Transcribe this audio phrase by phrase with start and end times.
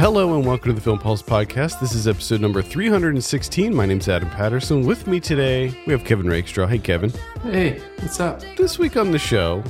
[0.00, 1.78] Hello and welcome to the Film Pulse podcast.
[1.78, 3.74] This is episode number 316.
[3.74, 4.86] My name's Adam Patterson.
[4.86, 6.66] With me today, we have Kevin Rakestraw.
[6.66, 7.12] Hey, Kevin.
[7.42, 8.40] Hey, what's up?
[8.56, 9.62] This week on the show,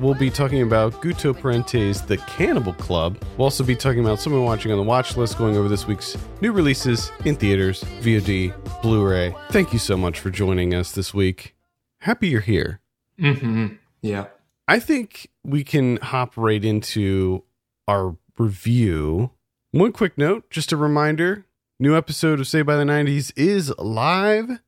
[0.00, 3.22] we'll be talking about Guto Parente's The Cannibal Club.
[3.36, 6.16] We'll also be talking about someone watching on the watch list, going over this week's
[6.40, 9.32] new releases in theaters, VOD, Blu ray.
[9.52, 11.54] Thank you so much for joining us this week.
[12.00, 12.80] Happy you're here.
[13.20, 13.74] Mm-hmm.
[14.02, 14.26] Yeah.
[14.66, 17.44] I think we can hop right into
[17.86, 19.30] our review.
[19.70, 21.44] One quick note, just a reminder
[21.78, 24.60] new episode of Say by the 90s is live.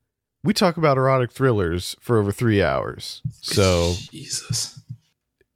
[0.43, 3.21] We talk about erotic thrillers for over three hours.
[3.41, 4.79] So Jesus.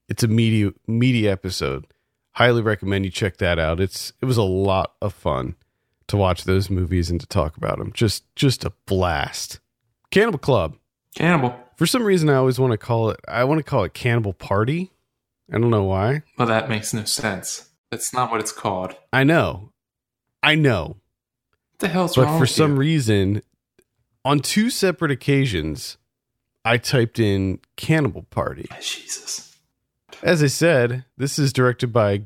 [0.09, 1.85] it's a meaty, meaty episode.
[2.31, 3.79] Highly recommend you check that out.
[3.79, 5.55] It's it was a lot of fun
[6.07, 7.93] to watch those movies and to talk about them.
[7.93, 9.59] Just just a blast.
[10.11, 10.75] Cannibal Club.
[11.15, 11.55] Cannibal.
[11.77, 13.19] For some reason, I always want to call it.
[13.27, 14.91] I want to call it Cannibal Party.
[15.53, 16.23] I don't know why.
[16.37, 17.69] Well, that makes no sense.
[17.95, 18.93] That's not what it's called.
[19.13, 19.71] I know,
[20.43, 20.97] I know,
[21.79, 22.79] the hell's but wrong But for some you?
[22.79, 23.41] reason,
[24.25, 25.95] on two separate occasions,
[26.65, 28.67] I typed in Cannibal Party.
[28.81, 29.57] Jesus.
[30.21, 32.23] As I said, this is directed by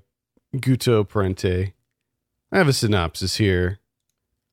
[0.56, 1.74] Guto Parente.
[2.52, 3.78] I have a synopsis here.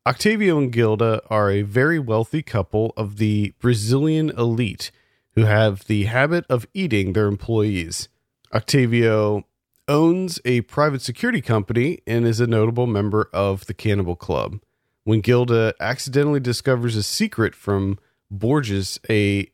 [0.07, 4.91] Octavio and Gilda are a very wealthy couple of the Brazilian elite
[5.33, 8.11] who have the habit of eating their employees.
[8.53, 9.47] Octavio
[9.89, 14.61] owns a private security company and is a notable member of the Cannibal Club.
[15.05, 17.99] When Gilda accidentally discovers a secret from
[18.31, 19.51] Borges, a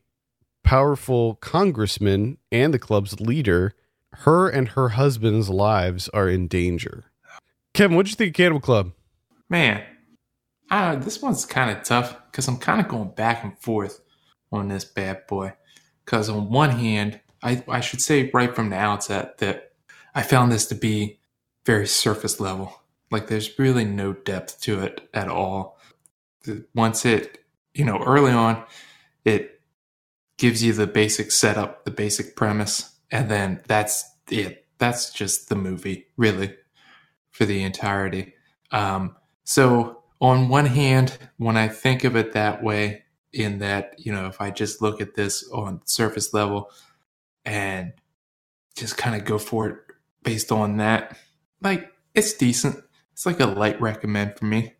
[0.63, 3.75] powerful congressman and the club's leader,
[4.13, 7.05] her and her husband's lives are in danger.
[7.73, 8.91] Kevin, what'd you think of Cannibal Club?
[9.49, 9.83] Man,
[10.69, 14.01] I, this one's kind of tough because I'm kind of going back and forth
[14.51, 15.53] on this bad boy.
[16.05, 19.72] Because on one hand, I, I should say right from the outset that
[20.15, 21.19] I found this to be
[21.65, 22.81] very surface level.
[23.11, 25.79] Like there's really no depth to it at all.
[26.75, 27.39] Once it,
[27.73, 28.63] you know, early on,
[29.23, 29.61] it
[30.37, 34.65] gives you the basic setup, the basic premise, and then that's it.
[34.77, 36.55] That's just the movie, really,
[37.31, 38.33] for the entirety.
[38.71, 39.15] Um,
[39.45, 44.27] so on one hand, when I think of it that way, in that, you know,
[44.27, 46.69] if I just look at this on surface level
[47.43, 47.93] and
[48.75, 49.77] just kind of go for it
[50.23, 51.17] based on that,
[51.61, 52.83] like it's decent.
[53.13, 54.73] It's like a light recommend for me.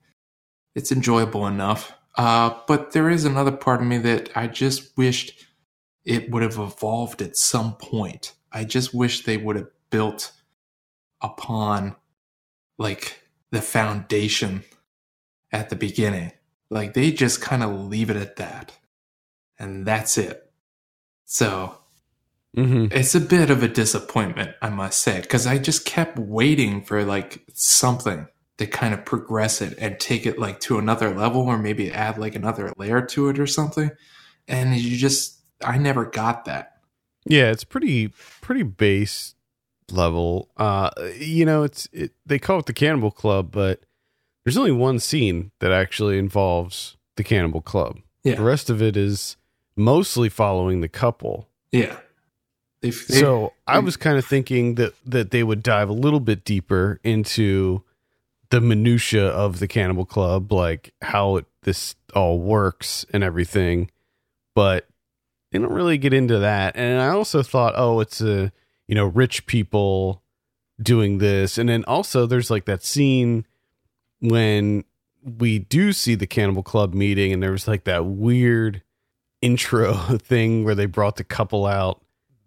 [0.75, 1.93] It's enjoyable enough.
[2.15, 5.45] Uh, but there is another part of me that I just wished
[6.05, 8.33] it would have evolved at some point.
[8.51, 10.31] I just wish they would have built
[11.21, 11.95] upon
[12.77, 13.21] like
[13.51, 14.63] the foundation
[15.51, 16.31] at the beginning.
[16.69, 18.73] Like they just kind of leave it at that.
[19.59, 20.51] And that's it.
[21.25, 21.77] So
[22.55, 22.87] Mm-hmm.
[22.91, 27.03] it's a bit of a disappointment, I must say, because I just kept waiting for
[27.03, 28.27] like something
[28.59, 32.19] to kind of progress it and take it like to another level or maybe add
[32.19, 33.89] like another layer to it or something.
[34.47, 36.73] And you just, I never got that.
[37.25, 38.09] Yeah, it's pretty
[38.41, 39.35] pretty base
[39.89, 40.49] level.
[40.57, 43.85] Uh, you know, it's it, they call it the Cannibal Club, but
[44.43, 47.99] there's only one scene that actually involves the Cannibal Club.
[48.23, 48.35] Yeah.
[48.35, 49.37] The rest of it is
[49.75, 51.47] mostly following the couple.
[51.71, 51.97] Yeah.
[52.83, 56.19] They, they- so I was kind of thinking that that they would dive a little
[56.19, 57.81] bit deeper into
[58.49, 63.89] the minutia of the Cannibal Club, like how it, this all works and everything,
[64.53, 64.85] but
[65.51, 66.75] they don't really get into that.
[66.75, 68.51] And I also thought, oh, it's a
[68.87, 70.21] you know rich people
[70.81, 73.45] doing this, and then also there's like that scene
[74.19, 74.83] when
[75.23, 78.81] we do see the Cannibal Club meeting, and there was like that weird
[79.41, 82.01] intro thing where they brought the couple out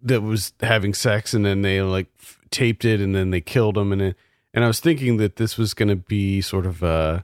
[0.06, 3.76] that was having sex and then they like f- taped it and then they killed
[3.76, 4.16] him and it,
[4.54, 7.22] and I was thinking that this was going to be sort of uh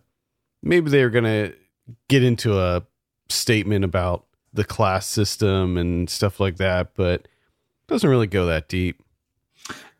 [0.62, 1.54] maybe they were going to
[2.08, 2.82] get into a
[3.28, 7.26] statement about the class system and stuff like that but
[7.86, 9.02] doesn't really go that deep.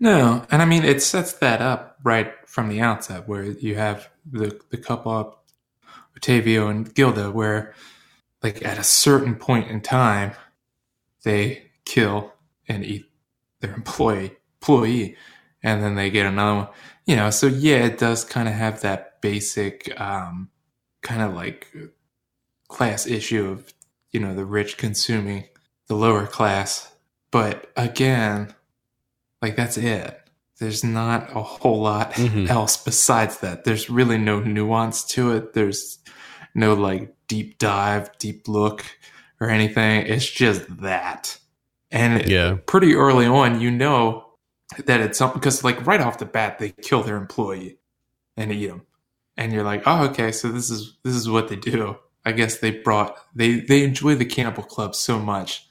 [0.01, 4.11] No, and I mean it sets that up right from the outset, where you have
[4.31, 5.45] the the couple up,
[6.17, 7.75] Octavio and Gilda, where
[8.43, 10.33] like at a certain point in time,
[11.23, 12.33] they kill
[12.69, 13.07] and eat
[13.61, 15.17] their employee employee,
[15.63, 16.69] and then they get another one.
[17.07, 20.51] You know, so yeah, it does kind of have that basic um,
[21.03, 21.67] kind of like
[22.69, 23.73] class issue of
[24.11, 25.45] you know the rich consuming
[25.89, 26.93] the lower class,
[27.31, 28.55] but again
[29.41, 30.19] like that's it.
[30.61, 32.49] There's not a whole lot Mhm.
[32.49, 33.65] else besides that.
[33.65, 35.55] There's really no nuance to it.
[35.55, 35.99] There's
[36.55, 38.85] no like deep dive, deep look
[39.41, 40.07] or anything.
[40.07, 41.37] It's just that.
[41.93, 42.57] And Yeah.
[42.67, 44.27] pretty early on, you know
[44.87, 47.79] that it's something because like right off the bat, they kill their employee.
[48.37, 48.83] and eat them.
[49.37, 51.99] And you're like, oh, okay, so this is this is what they do.
[52.25, 55.69] I guess they brought they they enjoy the Cannibal Club so much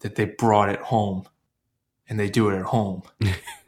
[0.00, 1.26] that they brought it home,
[2.08, 3.02] and they do it at home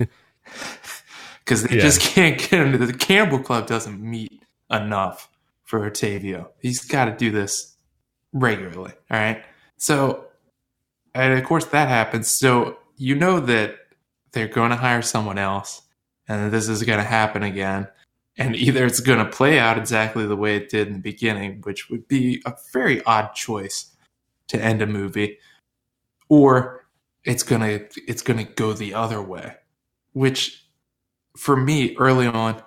[1.44, 1.82] because they Yeah.
[1.82, 5.28] just can't get into the Cannibal Club doesn't meet enough
[5.64, 6.48] for Otavio.
[6.60, 7.76] He's got to do this
[8.32, 8.92] regularly.
[9.10, 9.42] All right.
[9.78, 10.27] So,
[11.18, 12.28] and of course that happens.
[12.28, 13.76] So you know that
[14.32, 15.82] they're going to hire someone else,
[16.28, 17.88] and this is going to happen again.
[18.36, 21.60] And either it's going to play out exactly the way it did in the beginning,
[21.62, 23.96] which would be a very odd choice
[24.48, 25.38] to end a movie,
[26.28, 26.86] or
[27.24, 29.54] it's gonna it's gonna go the other way,
[30.12, 30.64] which
[31.36, 32.62] for me early on,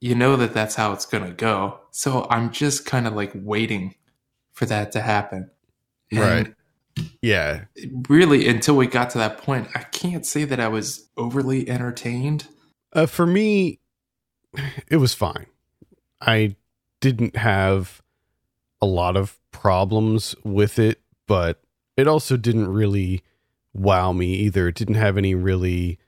[0.00, 1.80] you know that that's how it's gonna go.
[1.90, 3.94] So I'm just kind of like waiting
[4.52, 5.50] for that to happen.
[6.10, 6.54] And Right.
[7.22, 7.64] Yeah.
[8.08, 12.46] Really, until we got to that point, I can't say that I was overly entertained.
[12.92, 13.80] Uh, for me,
[14.88, 15.46] it was fine.
[16.20, 16.56] I
[17.00, 18.02] didn't have
[18.80, 21.62] a lot of problems with it, but
[21.96, 23.22] it also didn't really
[23.74, 24.68] wow me either.
[24.68, 25.98] It didn't have any really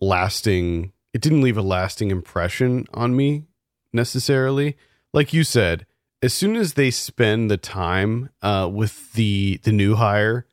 [0.00, 3.44] lasting, it didn't leave a lasting impression on me
[3.92, 4.76] necessarily.
[5.12, 5.86] Like you said,
[6.22, 10.46] as soon as they spend the time uh, with the the new hire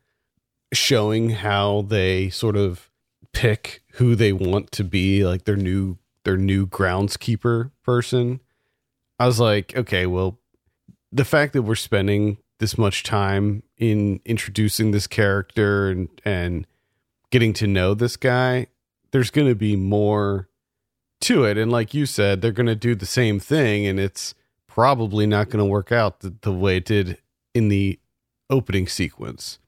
[0.74, 2.90] showing how they sort of
[3.34, 8.40] pick who they want to be like their new their new groundskeeper person
[9.20, 10.40] i was like okay well
[11.12, 16.68] the fact that we're spending this much time in introducing this character and and
[17.32, 18.68] getting to know this guy
[19.12, 20.50] there's going to be more
[21.22, 21.58] to it.
[21.58, 24.34] And like you said they're going to do the same thing and it's
[24.70, 27.18] probably not going to work out the, the way it did
[27.54, 28.00] in the
[28.50, 29.60] opening sequence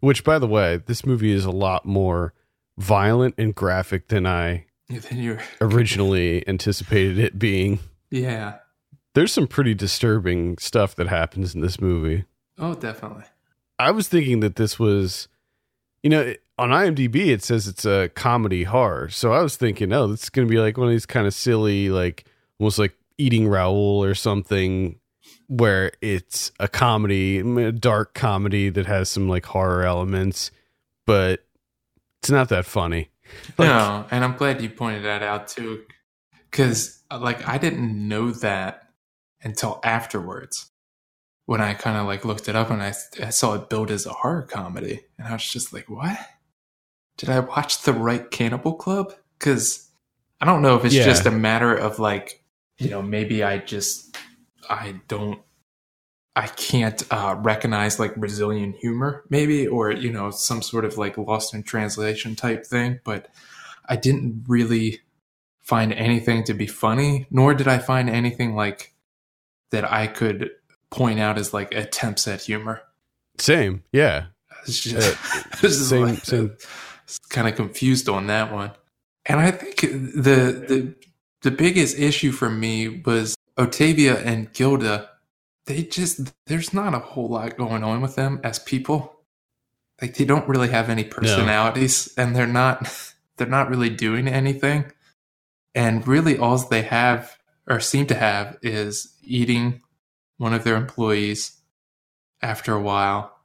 [0.00, 2.34] which by the way this movie is a lot more
[2.76, 7.78] violent and graphic than i Then you're, originally anticipated it being.
[8.10, 8.58] yeah.
[9.14, 12.24] There's some pretty disturbing stuff that happens in this movie.
[12.58, 13.22] Oh, definitely.
[13.78, 15.28] I was thinking that this was,
[16.02, 19.08] you know, on IMDb it says it's a comedy horror.
[19.10, 21.28] So I was thinking, oh, this is going to be like one of these kind
[21.28, 22.24] of silly, like
[22.58, 24.98] almost like Eating Raoul or something,
[25.48, 30.50] where it's a comedy, a dark comedy that has some like horror elements,
[31.06, 31.44] but
[32.22, 33.10] it's not that funny.
[33.58, 35.84] Like- no, and I'm glad you pointed that out too,
[36.50, 38.88] because uh, like I didn't know that
[39.42, 40.70] until afterwards
[41.46, 44.06] when I kind of like looked it up and I, I saw it billed as
[44.06, 46.18] a horror comedy, and I was just like, what?
[47.18, 49.12] Did I watch the right Cannibal Club?
[49.38, 49.88] Because
[50.40, 51.04] I don't know if it's Yeah.
[51.04, 52.42] just a matter of like,
[52.78, 54.16] you know, maybe I just
[54.68, 55.40] I don't
[56.36, 61.16] I can't uh, recognize like Brazilian humor, maybe, or you know, some sort of like
[61.16, 62.98] lost in translation type thing.
[63.04, 63.28] But
[63.88, 65.00] I didn't really
[65.62, 68.92] find anything to be funny, nor did I find anything like
[69.70, 70.50] that I could
[70.90, 72.82] point out as like attempts at humor.
[73.38, 73.82] Same.
[73.92, 74.26] Yeah.
[74.66, 75.18] It's just,
[75.62, 76.56] Uh, same- like, same.
[77.28, 78.70] kind of confused on that one.
[79.26, 80.94] And I think the the
[81.44, 85.10] the biggest issue for me was Otavia and Gilda.
[85.66, 89.20] They just there's not a whole lot going on with them as people.
[90.00, 92.90] Like they don't really have any personalities, and they're not
[93.36, 94.90] they're not really doing anything.
[95.74, 97.36] And really, all they have
[97.68, 99.82] or seem to have is eating
[100.38, 101.60] one of their employees
[102.40, 103.36] after a while,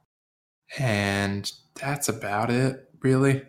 [0.78, 2.88] and that's about it.
[3.02, 3.42] Really,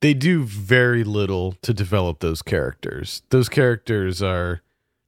[0.00, 3.22] they do very little to develop those characters.
[3.30, 4.60] Those characters are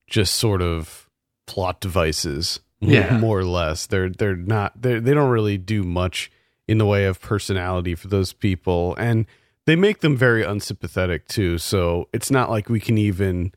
[0.06, 1.08] just sort of
[1.46, 3.18] plot devices, Yeah.
[3.18, 3.86] more or less.
[3.86, 6.30] They're they're not they they don't really do much
[6.66, 9.26] in the way of personality for those people, and
[9.66, 11.58] they make them very unsympathetic too.
[11.58, 13.52] So it's not like we can even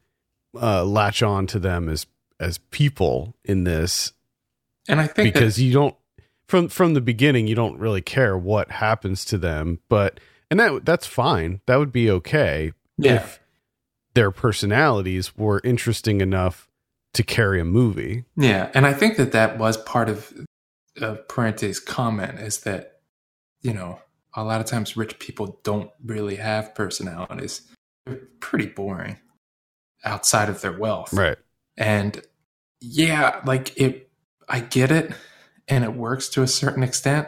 [0.60, 2.06] uh, latch on to them as
[2.40, 4.14] as people in this
[4.90, 5.96] and I think because that, you don't
[6.48, 10.20] from from the beginning you don't really care what happens to them but
[10.52, 13.40] and that that's fine that would be okay yeah, if
[14.14, 16.70] their personalities were interesting enough
[17.14, 20.34] to carry a movie yeah, and I think that that was part of
[20.98, 23.00] of Parente's comment is that
[23.62, 24.00] you know
[24.36, 27.62] a lot of times rich people don't really have personalities.
[28.06, 29.18] They're pretty boring
[30.04, 31.38] outside of their wealth, right
[31.78, 32.22] And
[32.80, 34.10] yeah, like it,
[34.50, 35.14] I get it,
[35.68, 37.28] and it works to a certain extent.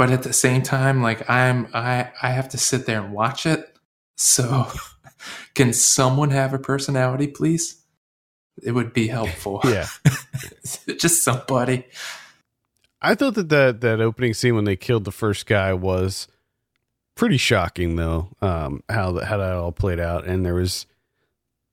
[0.00, 3.44] But at the same time, like I'm, I, I have to sit there and watch
[3.44, 3.76] it.
[4.16, 4.66] So,
[5.54, 7.82] can someone have a personality, please?
[8.62, 9.60] It would be helpful.
[9.64, 9.88] yeah
[10.98, 11.84] just somebody.
[13.02, 16.28] i thought that, that that opening scene when they killed the first guy was
[17.14, 20.86] pretty shocking though um how that how that all played out and there was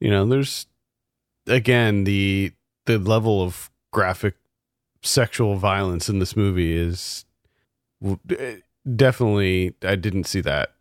[0.02, 0.68] you know there's
[1.48, 2.52] again the
[2.88, 4.36] the level of graphic
[5.02, 7.24] sexual violence in this movie is
[8.96, 10.74] definitely I didn't see that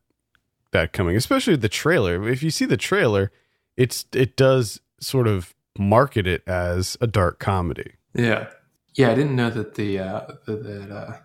[0.72, 2.28] that coming, especially the trailer.
[2.28, 3.32] If you see the trailer,
[3.76, 7.92] it's it does sort of market it as a dark comedy.
[8.14, 8.48] Yeah.
[8.94, 11.16] Yeah, I didn't know that the uh that, that uh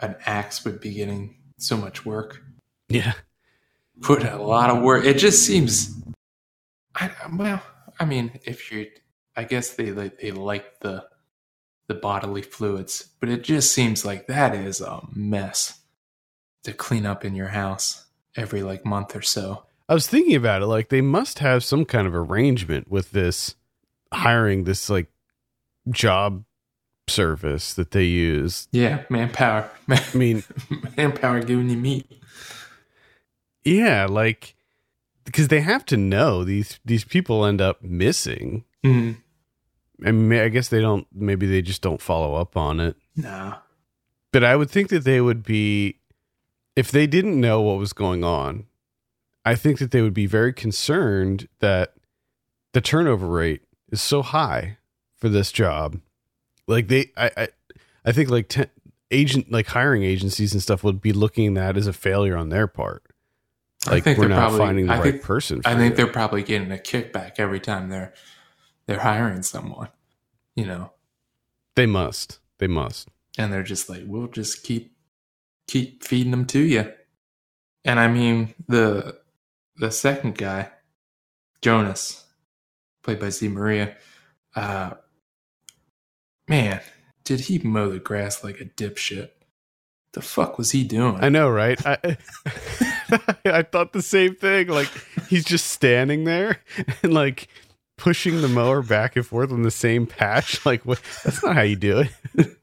[0.00, 2.40] an axe would be getting so much work.
[2.88, 3.14] Yeah.
[4.00, 5.04] Put a lot of work.
[5.04, 5.94] It just seems
[6.94, 7.62] I well,
[7.98, 8.86] I mean, if you
[9.36, 11.04] I guess they like they like the
[11.88, 15.80] the bodily fluids, but it just seems like that is a mess
[16.62, 18.04] to clean up in your house
[18.36, 19.64] every like month or so.
[19.88, 23.56] I was thinking about it like they must have some kind of arrangement with this
[24.12, 25.10] hiring this like
[25.90, 26.44] job
[27.08, 28.68] service that they use.
[28.70, 29.70] Yeah, manpower.
[29.88, 30.44] I mean,
[30.96, 32.06] manpower giving you meat.
[33.64, 34.54] yeah, like
[35.24, 38.64] because they have to know these these people end up missing.
[38.84, 39.16] Mm,
[40.04, 41.06] I mean, I guess they don't.
[41.12, 42.96] Maybe they just don't follow up on it.
[43.16, 43.58] nah.
[44.32, 45.98] But I would think that they would be,
[46.76, 48.66] if they didn't know what was going on,
[49.44, 51.94] I think that they would be very concerned that
[52.72, 54.76] the turnover rate is so high
[55.16, 55.98] for this job.
[56.66, 57.48] Like they, I, I,
[58.04, 58.68] I think like ten,
[59.10, 62.50] agent, like hiring agencies and stuff would be looking at that as a failure on
[62.50, 63.02] their part.
[63.86, 65.62] I Like think we're they're not probably- finding the I right think- person.
[65.64, 65.96] I think it.
[65.96, 68.12] they're probably getting a kickback every time they're
[68.88, 69.90] they're hiring someone,
[70.56, 70.92] you know,
[71.76, 72.40] they must.
[72.58, 73.08] They must.
[73.38, 74.96] and they're just like, we'll just keep
[75.68, 76.92] keep feeding them to you.
[77.84, 79.20] And I mean the
[79.76, 80.70] the second guy,
[81.62, 82.24] Jonas,
[83.04, 83.96] played by Zé Maria,
[84.56, 84.92] uh,
[86.48, 86.80] man,
[87.24, 89.30] did he mow the grass like a dipshit?
[90.14, 91.18] The fuck was he doing?
[91.22, 91.78] I know, right?
[91.86, 91.98] I
[93.44, 94.68] I thought the same thing.
[94.68, 94.90] Like
[95.28, 96.60] he's just standing there
[97.02, 97.48] and like
[97.98, 100.58] pushing the mower back and forth on the same patch.
[100.66, 101.00] Like what?
[101.24, 102.04] That's not how you do
[102.36, 102.56] it.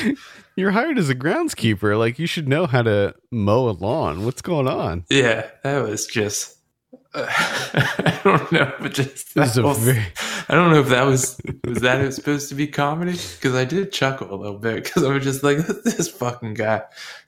[0.56, 1.98] You're hired as a groundskeeper.
[1.98, 4.24] Like you should know how to mow a lawn.
[4.24, 5.04] What's going on?
[5.10, 6.54] Yeah, that was just.
[7.14, 10.04] I don't know, but just that was- very
[10.48, 13.90] I don't know if that was was that supposed to be comedy because I did
[13.92, 16.82] chuckle a little bit because I was just like, this fucking guy,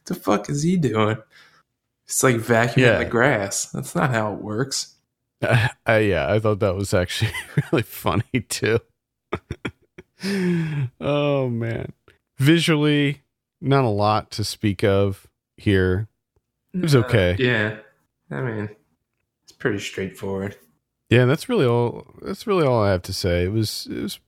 [0.06, 1.16] the fuck is he doing?
[2.06, 2.98] It's like vacuuming Yeah.
[2.98, 3.66] the grass.
[3.72, 4.94] That's not how it works.
[5.42, 7.32] I, I, yeah, I thought that was actually
[7.72, 8.80] really funny too.
[11.00, 11.92] oh man,
[12.38, 13.22] visually,
[13.60, 15.26] not a lot to speak of
[15.56, 16.08] here.
[16.74, 17.36] It was okay.
[17.38, 17.76] yeah,
[18.30, 18.68] I mean,
[19.44, 20.56] it's pretty straightforward.
[21.10, 22.06] Yeah, that's really all.
[22.22, 23.44] That's really all I have to say.
[23.44, 24.20] It was it was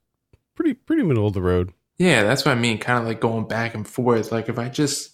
[0.54, 1.72] pretty pretty middle of the road.
[1.98, 2.78] Yeah, that's what I mean.
[2.78, 4.32] Kind of like going back and forth.
[4.32, 5.10] Like if I just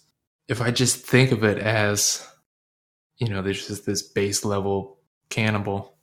[0.47, 2.25] if I just think of it as,
[3.17, 4.96] you know, there's just this base level
[5.29, 5.95] cannibal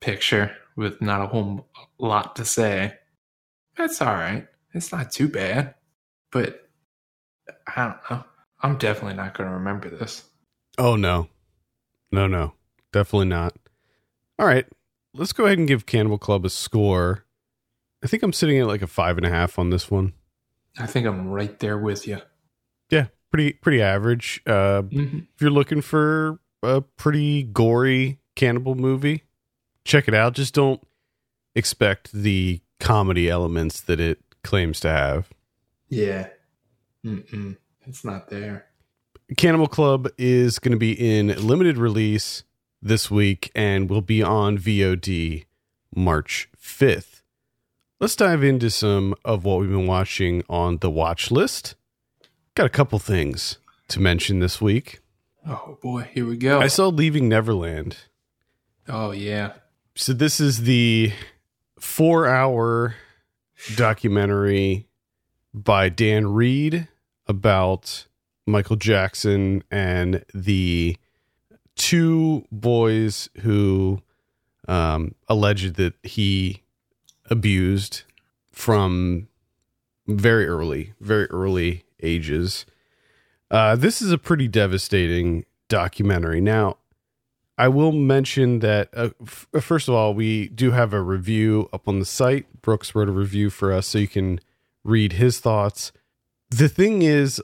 [0.00, 1.68] picture with not a whole
[1.98, 2.94] lot to say.
[3.76, 4.46] That's all right.
[4.72, 5.74] It's not too bad,
[6.30, 6.68] but
[7.66, 8.24] I don't know.
[8.62, 10.24] I'm definitely not going to remember this.
[10.78, 11.28] Oh no,
[12.10, 12.54] no no,
[12.92, 13.54] definitely not.
[14.38, 14.66] All right,
[15.12, 17.24] let's go ahead and give Cannibal Club a score.
[18.02, 20.12] I think I'm sitting at like a five and a half on this one.
[20.78, 22.18] I think I'm right there with you.
[22.90, 24.42] Yeah, pretty pretty average.
[24.46, 29.22] Uh, hmm if you're looking for a pretty gory cannibal movie,
[29.84, 30.34] check it out.
[30.34, 30.82] Just don't
[31.54, 35.30] expect the comedy elements that it claims to have.
[35.88, 36.28] Yeah.
[37.04, 37.56] Mm-mm.
[37.86, 38.66] It's not there.
[39.36, 42.44] Cannibal Club is going to be in limited release
[42.82, 45.44] this week and will be on VOD
[45.94, 47.22] March 5th.
[48.00, 51.74] Let's dive into some of what we've been watching on the watch list.
[52.54, 55.00] Got a couple things to mention this week.
[55.46, 56.60] Oh boy, here we go.
[56.60, 57.96] I saw Leaving Neverland.
[58.88, 59.52] Oh yeah.
[59.94, 61.12] So this is the
[61.78, 62.96] four hour
[63.76, 64.86] documentary
[65.52, 66.88] by Dan Reed
[67.26, 68.06] about
[68.46, 70.96] Michael Jackson and the
[71.76, 74.02] two boys who
[74.68, 76.62] um, alleged that he
[77.30, 78.02] abused
[78.52, 79.28] from
[80.06, 82.66] very early, very early ages.
[83.50, 86.40] Uh, this is a pretty devastating documentary.
[86.40, 86.78] Now,
[87.56, 91.86] I will mention that uh, f- first of all, we do have a review up
[91.86, 92.62] on the site.
[92.62, 94.40] Brooks wrote a review for us, so you can
[94.82, 95.92] read his thoughts.
[96.50, 97.40] The thing is,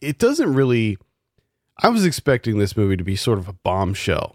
[0.00, 0.98] it, doesn't really.
[1.82, 4.34] I was expecting this movie to be sort of a bombshell,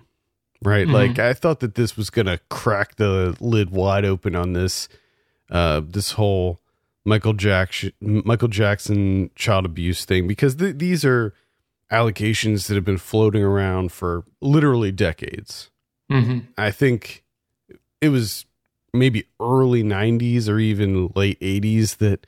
[0.63, 0.87] right?
[0.87, 0.93] Mhm.
[0.93, 4.87] Like I thought that this was gonna crack the lid wide open on this,
[5.49, 6.59] uh, this whole
[7.03, 11.33] Michael Jackson, Michael Jackson child abuse thing, because th- these are
[11.91, 15.69] allegations that have been floating around for literally decades.
[16.09, 17.23] hmm I think
[17.99, 18.45] it was
[18.93, 22.25] maybe early 90s or even late 80s that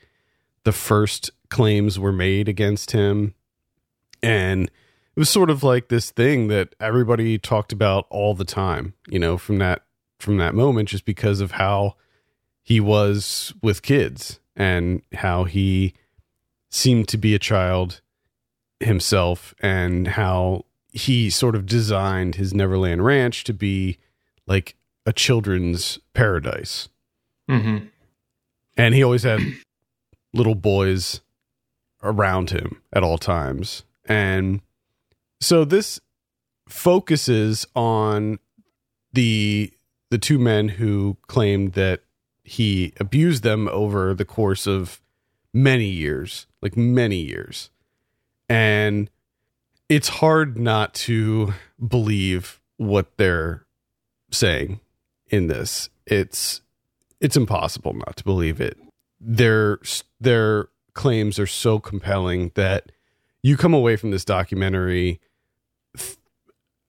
[0.64, 3.34] the first claims were made against him.
[4.22, 8.94] And it was sort of like this thing that everybody talked about all the time,
[9.08, 9.82] you know, from that
[10.18, 11.96] from that moment just because of how
[12.62, 15.92] he was with kids and how he
[16.70, 18.00] seemed to be a child
[18.84, 23.98] himself and how he sort of designed his Neverland Ranch to be
[24.46, 24.76] like
[25.06, 26.88] a children's paradise.
[27.50, 27.86] Mm-hmm.
[28.76, 29.40] And he always had
[30.32, 31.20] little boys
[32.02, 33.84] around him at all times.
[34.06, 34.60] And
[35.40, 36.00] so this
[36.68, 38.38] focuses on
[39.12, 39.72] the
[40.10, 42.02] the two men who claimed that
[42.44, 45.00] he abused them over the course of
[45.52, 47.70] many years, like many years.
[48.48, 49.10] And
[49.88, 51.54] it's hard not to
[51.86, 53.66] believe what they're
[54.30, 54.80] saying
[55.28, 55.88] in this.
[56.06, 56.60] It's
[57.20, 58.78] it's impossible not to believe it.
[59.20, 59.78] Their
[60.20, 62.92] their claims are so compelling that
[63.42, 65.20] you come away from this documentary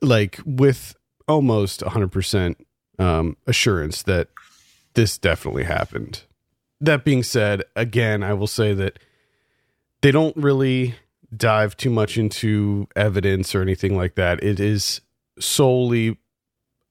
[0.02, 0.96] like with
[1.28, 2.56] almost 100%
[3.00, 4.30] um, assurance that
[4.94, 6.24] this definitely happened.
[6.80, 9.00] That being said, again, I will say that
[10.02, 10.96] they don't really
[11.36, 14.44] dive too much into evidence or anything like that.
[14.44, 15.02] It is
[15.40, 16.18] solely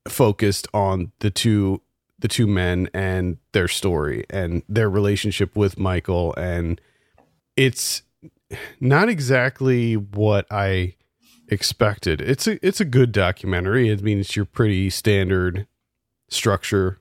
[0.08, 1.80] focused on the two
[2.18, 6.80] the two men and their story and their relationship with Michael and
[7.56, 8.02] it's
[8.80, 10.94] not exactly what I
[11.48, 12.20] expected.
[12.20, 13.90] It's a it's a good documentary.
[13.92, 15.66] I mean, it's your pretty standard
[16.28, 16.98] structure,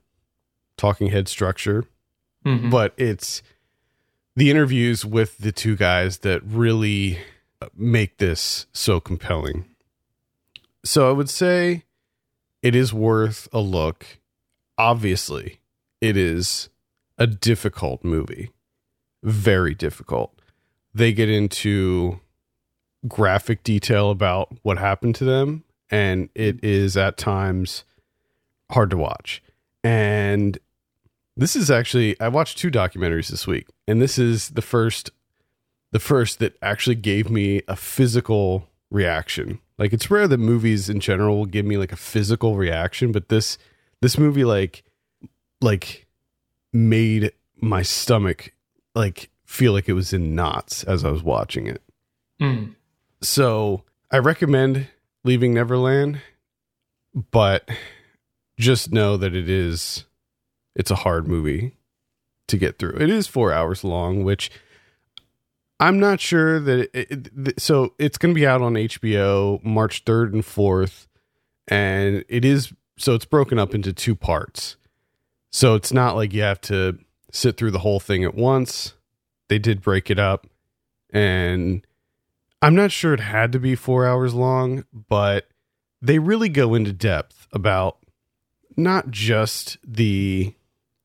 [0.77, 1.85] talking head structure,
[2.45, 2.69] Mhm.
[2.69, 3.41] but it's
[4.35, 7.19] the interviews with the two guys that really
[7.75, 9.65] make this so compelling.
[10.83, 11.83] So I would say
[12.61, 14.05] it is worth a look.
[14.77, 15.59] Obviously,
[16.01, 16.69] it is
[17.17, 18.51] a difficult movie.
[19.21, 20.33] Very difficult.
[20.93, 22.19] They get into
[23.07, 27.83] graphic detail about what happened to them and it is at times
[28.71, 29.43] hard to watch.
[29.83, 30.57] And
[31.35, 35.11] this is actually I watched two documentaries this week and this is the first
[35.91, 39.59] the first that actually gave me a physical reaction.
[39.77, 43.29] Like it's rare that movies in general will give me like a physical reaction, but
[43.29, 43.57] this
[44.01, 44.83] this movie like
[45.61, 46.07] like
[46.71, 48.53] made my stomach
[48.95, 51.81] like feel like it was in knots as I was watching it.
[52.41, 52.75] Mm.
[53.21, 54.87] So I recommend
[55.23, 56.21] Leaving Neverland,
[57.31, 57.69] but
[58.59, 60.05] just know that it is
[60.75, 61.75] it's a hard movie
[62.47, 62.97] to get through.
[62.99, 64.51] It is four hours long, which
[65.79, 69.63] I'm not sure that it, it, th- so it's going to be out on HBO
[69.63, 71.07] March 3rd and 4th
[71.67, 74.77] and it is so it's broken up into two parts.
[75.51, 76.99] So it's not like you have to
[77.31, 78.93] sit through the whole thing at once.
[79.49, 80.47] They did break it up
[81.09, 81.85] and
[82.61, 85.47] I'm not sure it had to be 4 hours long, but
[86.01, 87.97] they really go into depth about
[88.77, 90.53] not just the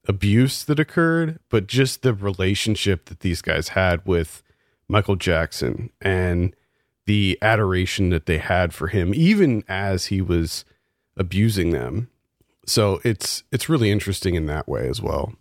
[0.08, 4.42] abuse that occurred, but just the relationship that these guys had with
[4.88, 6.54] Michael Jackson and
[7.06, 10.64] the adoration that they had for him, even as he was
[11.16, 12.08] abusing them.
[12.66, 15.34] So it's it's really interesting in that way as well.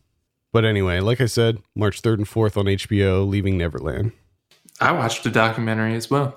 [0.54, 4.14] But anyway, like I said, March 3rd and 4th on HBO, Leaving Neverland.
[4.80, 6.36] I watched a documentary as well.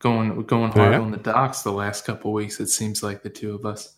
[0.00, 1.00] Going going Oh, hard yeah?
[1.00, 2.58] on the docs the last couple weeks.
[2.58, 3.94] It seems like the two of us.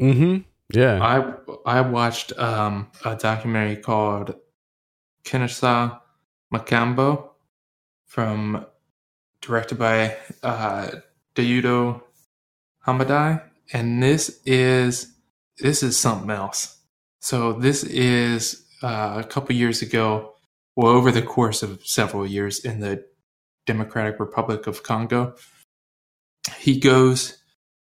[0.00, 0.38] Mm-hmm.
[0.72, 1.02] Yeah.
[1.02, 4.34] I I watched um, a documentary called
[5.24, 6.00] Kinshasa
[6.52, 7.30] Makambo
[8.06, 8.66] from
[9.40, 10.90] directed by uh,
[11.34, 12.02] Dieudo
[12.86, 15.14] Hamadi, and this is
[15.58, 16.78] this is something else.
[17.20, 20.34] So this is uh, a couple years ago,
[20.76, 23.04] well, over the course of several years in the
[23.66, 25.34] Democratic Republic of Congo,
[26.58, 27.38] he goes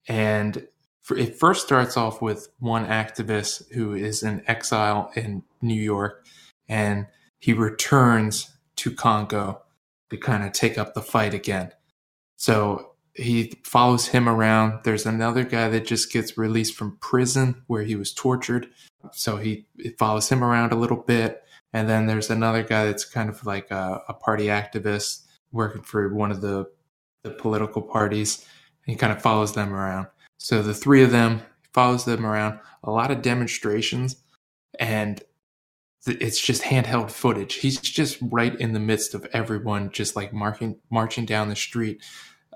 [0.08, 0.66] and
[1.10, 6.26] it first starts off with one activist who is in exile in New York,
[6.68, 7.06] and
[7.38, 9.62] he returns to Congo
[10.10, 11.72] to kind of take up the fight again.
[12.36, 14.84] So he follows him around.
[14.84, 18.68] There's another guy that just gets released from prison where he was tortured.
[19.12, 19.66] So he
[19.98, 21.42] follows him around a little bit.
[21.72, 26.14] And then there's another guy that's kind of like a, a party activist working for
[26.14, 26.70] one of the,
[27.24, 28.46] the political parties.
[28.86, 30.06] And he kind of follows them around.
[30.38, 31.42] So the three of them
[31.74, 34.16] follows them around, a lot of demonstrations,
[34.80, 35.22] and
[36.06, 37.54] it's just handheld footage.
[37.56, 42.02] He's just right in the midst of everyone, just like marching marching down the street,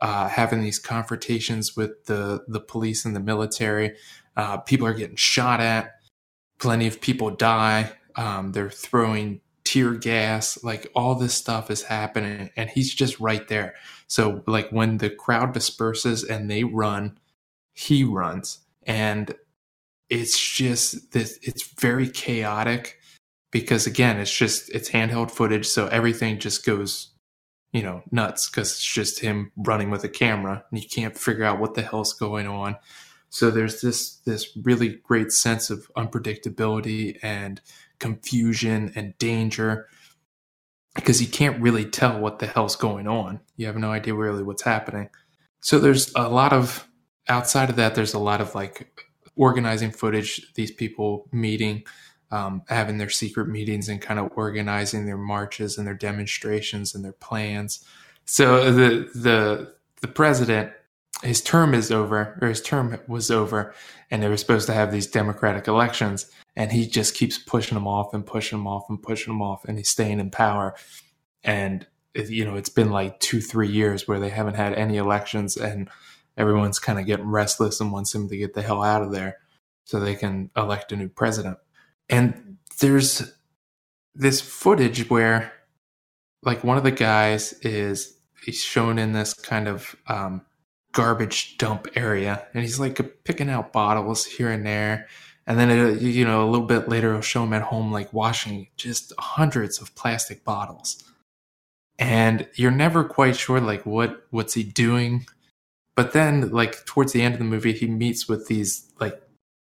[0.02, 3.96] uh, having these confrontations with the the police and the military.
[4.36, 5.90] Uh, people are getting shot at.
[6.60, 7.92] plenty of people die.
[8.16, 13.48] Um, they're throwing tear gas, like all this stuff is happening, and he's just right
[13.48, 13.74] there.
[14.08, 17.18] So, like when the crowd disperses and they run,
[17.72, 19.34] he runs, and
[20.08, 21.38] it's just this.
[21.42, 22.98] It's very chaotic
[23.50, 27.12] because again, it's just it's handheld footage, so everything just goes
[27.72, 31.44] you know, nuts because it's just him running with a camera and you can't figure
[31.44, 32.76] out what the hell's going on.
[33.30, 37.60] So there's this this really great sense of unpredictability and
[37.98, 39.88] confusion and danger
[40.94, 43.40] because you can't really tell what the hell's going on.
[43.56, 45.08] You have no idea really what's happening.
[45.62, 46.86] So there's a lot of
[47.32, 49.04] outside of that there's a lot of like
[49.36, 51.84] organizing footage, these people meeting
[52.32, 57.04] um, having their secret meetings and kind of organizing their marches and their demonstrations and
[57.04, 57.84] their plans.
[58.24, 60.72] So the the the president,
[61.22, 63.74] his term is over, or his term was over,
[64.10, 67.86] and they were supposed to have these democratic elections, and he just keeps pushing them
[67.86, 70.74] off and pushing them off and pushing them off, and he's staying in power.
[71.44, 75.58] And you know, it's been like two, three years where they haven't had any elections,
[75.58, 75.90] and
[76.36, 79.38] everyone's kind of getting restless and wants him to get the hell out of there
[79.84, 81.58] so they can elect a new president.
[82.08, 83.32] And there's
[84.14, 85.52] this footage where,
[86.42, 90.42] like, one of the guys is he's shown in this kind of um,
[90.92, 95.06] garbage dump area, and he's like picking out bottles here and there.
[95.46, 98.12] And then, it, you know, a little bit later, it'll show him at home, like
[98.12, 101.02] washing just hundreds of plastic bottles.
[101.98, 105.26] And you're never quite sure, like, what what's he doing?
[105.94, 109.20] But then, like, towards the end of the movie, he meets with these, like,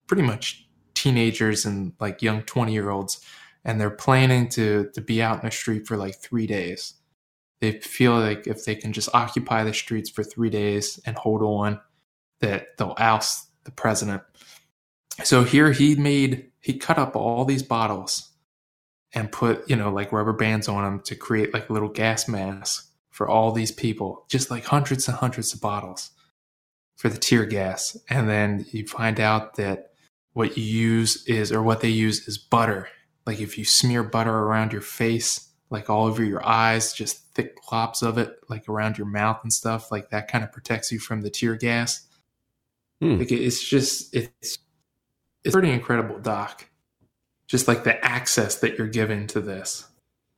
[0.07, 3.19] pretty much teenagers and like young 20 year olds
[3.65, 6.93] and they're planning to to be out in the street for like three days.
[7.61, 11.41] They feel like if they can just occupy the streets for three days and hold
[11.41, 11.79] on
[12.41, 14.21] that they'll oust the president.
[15.23, 18.29] So here he made he cut up all these bottles
[19.13, 22.27] and put you know like rubber bands on them to create like a little gas
[22.27, 26.11] masks for all these people just like hundreds and hundreds of bottles
[26.97, 29.93] for the tear gas and then you find out that
[30.33, 32.89] what you use is, or what they use is butter.
[33.25, 37.55] Like if you smear butter around your face, like all over your eyes, just thick
[37.63, 40.99] globs of it, like around your mouth and stuff, like that kind of protects you
[40.99, 42.07] from the tear gas.
[42.99, 43.19] Hmm.
[43.19, 44.57] Like it's just, it's,
[45.43, 46.67] it's pretty incredible, Doc.
[47.47, 49.87] Just like the access that you're given to this.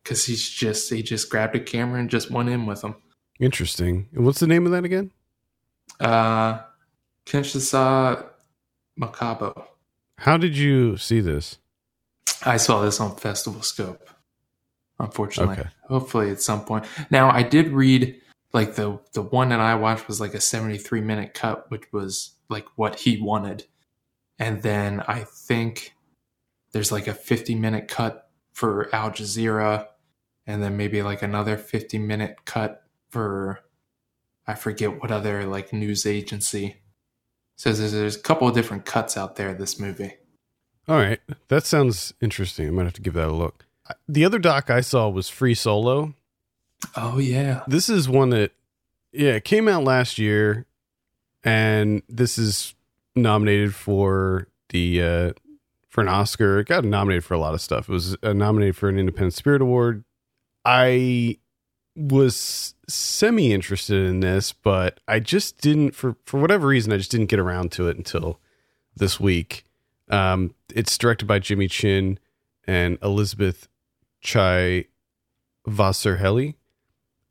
[0.05, 2.95] Cause he's just, he just grabbed a camera and just went in with them.
[3.39, 4.07] Interesting.
[4.13, 5.11] And what's the name of that again?
[5.99, 6.59] Uh,
[7.25, 8.25] Kinshasa
[8.99, 9.65] Makambo.
[10.19, 11.57] How did you see this?
[12.45, 14.09] I saw this on Festival Scope.
[14.99, 15.69] Unfortunately, okay.
[15.89, 16.85] hopefully at some point.
[17.09, 18.21] Now I did read
[18.53, 22.35] like the the one that I watched was like a 73 minute cut, which was
[22.49, 23.65] like what he wanted,
[24.39, 25.93] and then I think
[26.71, 29.87] there's like a 50 minute cut for Al Jazeera,
[30.47, 33.61] and then maybe like another 50 minute cut for
[34.47, 36.81] I forget what other like news agency
[37.55, 40.13] says there's, there's a couple of different cuts out there this movie.
[40.87, 42.67] All right, that sounds interesting.
[42.67, 43.65] I might have to give that a look.
[44.07, 46.13] The other doc I saw was Free Solo.
[46.95, 48.51] Oh yeah, this is one that
[49.11, 50.67] yeah it came out last year,
[51.43, 52.75] and this is
[53.15, 55.33] nominated for the uh,
[55.89, 56.59] for an Oscar.
[56.59, 57.89] It got nominated for a lot of stuff.
[57.89, 60.03] It was uh, nominated for an Independent Spirit Award.
[60.65, 61.37] I
[61.95, 67.11] was semi interested in this, but I just didn't for for whatever reason I just
[67.11, 68.39] didn't get around to it until
[68.95, 69.65] this week.
[70.09, 72.19] Um, it's directed by Jimmy Chin
[72.65, 73.67] and Elizabeth
[74.21, 74.85] Chai
[75.67, 76.55] Vasarhelyi,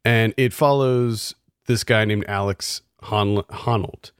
[0.04, 1.34] and it follows
[1.66, 4.12] this guy named Alex Hon- Honnold,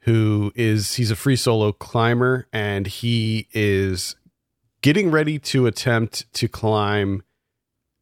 [0.00, 4.16] who is he's a free solo climber and he is
[4.82, 7.22] getting ready to attempt to climb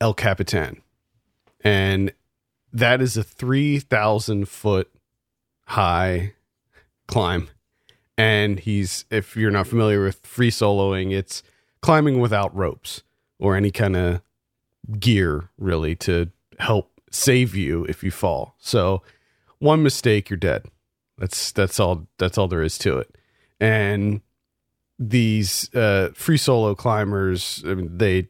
[0.01, 0.83] El Capitan
[1.63, 2.13] and
[2.73, 4.91] that is a 3,000 foot
[5.67, 6.33] high
[7.07, 7.49] climb.
[8.17, 11.43] And he's, if you're not familiar with free soloing, it's
[11.81, 13.03] climbing without ropes
[13.39, 14.21] or any kind of
[14.99, 18.55] gear really to help save you if you fall.
[18.59, 19.03] So
[19.59, 20.67] one mistake, you're dead.
[21.19, 23.15] That's that's all that's all there is to it.
[23.59, 24.23] And
[24.99, 28.29] these uh, free solo climbers, I mean, they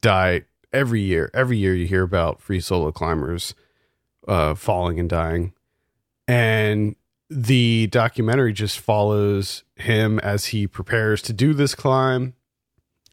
[0.00, 0.42] die
[0.76, 1.30] every year.
[1.32, 3.54] Every year you hear about free solo climbers
[4.28, 5.54] uh, falling and dying.
[6.28, 6.96] And
[7.30, 12.34] the documentary just follows him as he prepares to do this climb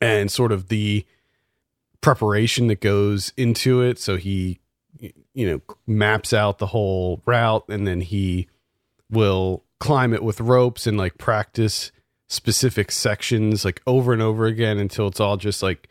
[0.02, 1.06] and sort of the
[2.02, 3.98] preparation that goes into it.
[3.98, 4.60] So he,
[5.34, 8.48] you know, maps out the whole route and then he
[9.10, 11.92] will climb it with ropes and like practice
[12.28, 15.88] specific sections like over and over again until it's all just like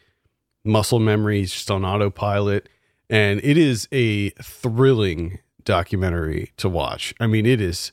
[0.65, 2.69] muscle memory, just on autopilot.
[3.11, 7.15] And it is a thrilling documentary to watch.
[7.21, 7.93] I mean, it is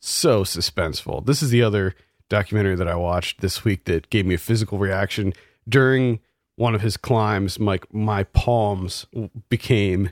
[0.00, 1.24] so suspenseful.
[1.26, 1.94] This is the other
[2.28, 5.32] documentary that I watched this week that gave me a physical reaction
[5.68, 6.20] during
[6.56, 7.58] one of his climbs.
[7.58, 9.06] My my palms
[9.48, 10.10] became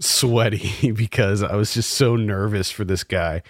[0.00, 3.42] sweaty because I was just so nervous for this guy.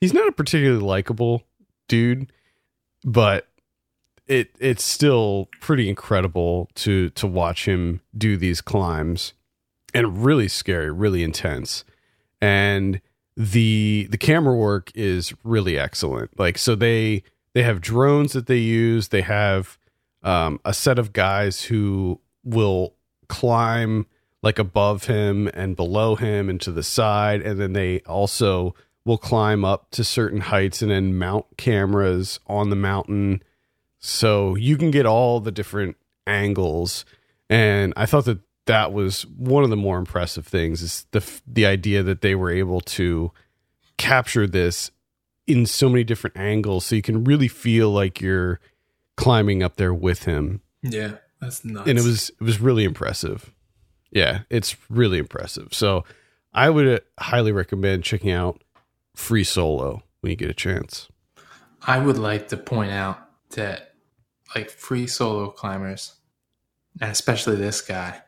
[0.00, 1.44] He's not a particularly likable
[1.86, 2.32] dude,
[3.04, 3.46] but
[4.26, 9.32] it it's still pretty incredible to to watch him do these climbs
[9.94, 11.84] and really scary, really intense.
[12.40, 13.00] And
[13.36, 16.38] the the camera work is really excellent.
[16.38, 17.22] Like so they
[17.54, 19.08] they have drones that they use.
[19.08, 19.78] They have
[20.22, 22.94] um, a set of guys who will
[23.28, 24.06] climb
[24.42, 29.18] like above him and below him and to the side, and then they also will
[29.18, 33.42] climb up to certain heights and then mount cameras on the mountain,
[34.02, 37.04] so you can get all the different angles.
[37.48, 41.66] And I thought that that was one of the more impressive things is the the
[41.66, 43.32] idea that they were able to
[43.96, 44.90] capture this
[45.46, 48.60] in so many different angles so you can really feel like you're
[49.16, 50.60] climbing up there with him.
[50.82, 51.88] Yeah, that's nuts.
[51.88, 53.52] And it was it was really impressive.
[54.10, 55.68] Yeah, it's really impressive.
[55.72, 56.04] So
[56.52, 58.62] I would uh, highly recommend checking out
[59.14, 61.08] Free Solo when you get a chance.
[61.84, 63.18] I would like to point out
[63.50, 63.91] that
[64.54, 66.14] like free solo climbers,
[67.00, 68.22] and especially this guy,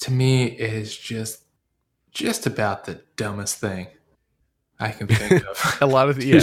[0.00, 1.42] to me is just
[2.10, 3.88] just about the dumbest thing
[4.78, 5.78] I can think of.
[5.80, 6.40] a lot of yeah,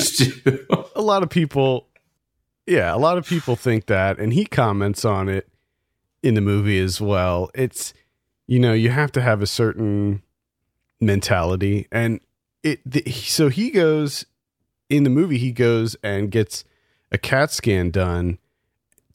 [0.96, 1.88] a lot of people
[2.68, 5.48] yeah, a lot of people think that and he comments on it
[6.24, 7.50] in the movie as well.
[7.56, 7.94] It's
[8.48, 10.22] you know, you have to have a certain
[11.00, 12.20] mentality and
[12.64, 14.26] it the, so he goes
[14.90, 16.64] in the movie he goes and gets
[17.12, 18.38] a cat scan done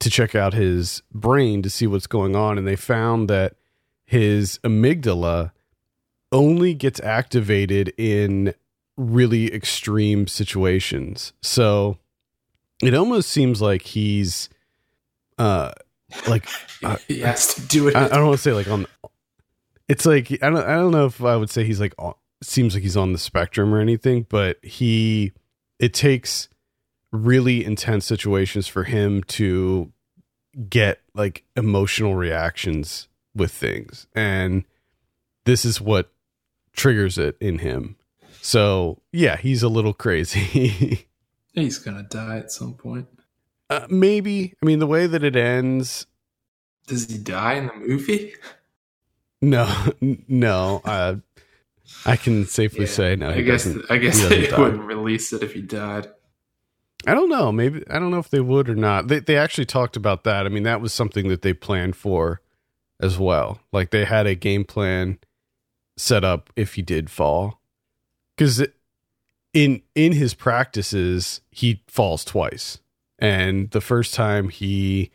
[0.00, 3.54] to check out his brain to see what's going on and they found that
[4.04, 5.52] his amygdala
[6.32, 8.54] only gets activated in
[8.96, 11.32] really extreme situations.
[11.42, 11.98] So
[12.82, 14.48] it almost seems like he's
[15.38, 15.72] uh
[16.28, 16.46] like
[16.84, 17.96] uh, he has to do it.
[17.96, 18.86] I, I don't want to say like on
[19.88, 21.94] it's like I don't I don't know if I would say he's like
[22.42, 25.32] seems like he's on the spectrum or anything, but he
[25.78, 26.48] it takes
[27.12, 29.92] really intense situations for him to
[30.68, 34.06] get like emotional reactions with things.
[34.14, 34.64] And
[35.44, 36.10] this is what
[36.72, 37.96] triggers it in him.
[38.40, 41.06] So, yeah, he's a little crazy.
[41.52, 43.08] he's to die at some point.
[43.68, 44.54] Uh, maybe.
[44.62, 46.06] I mean, the way that it ends.
[46.86, 48.34] Does he die in the movie?
[49.42, 49.68] No,
[50.28, 50.80] no.
[50.84, 51.16] Uh,
[52.04, 53.30] I can safely yeah, say no.
[53.30, 53.68] I guess.
[53.90, 56.08] I guess they wouldn't release it if he died.
[57.04, 57.52] I don't know.
[57.52, 59.08] Maybe I don't know if they would or not.
[59.08, 60.46] They they actually talked about that.
[60.46, 62.40] I mean, that was something that they planned for
[63.00, 63.60] as well.
[63.72, 65.18] Like they had a game plan
[65.96, 67.60] set up if he did fall.
[68.36, 68.62] Cuz
[69.52, 72.78] in in his practices, he falls twice.
[73.18, 75.10] And the first time he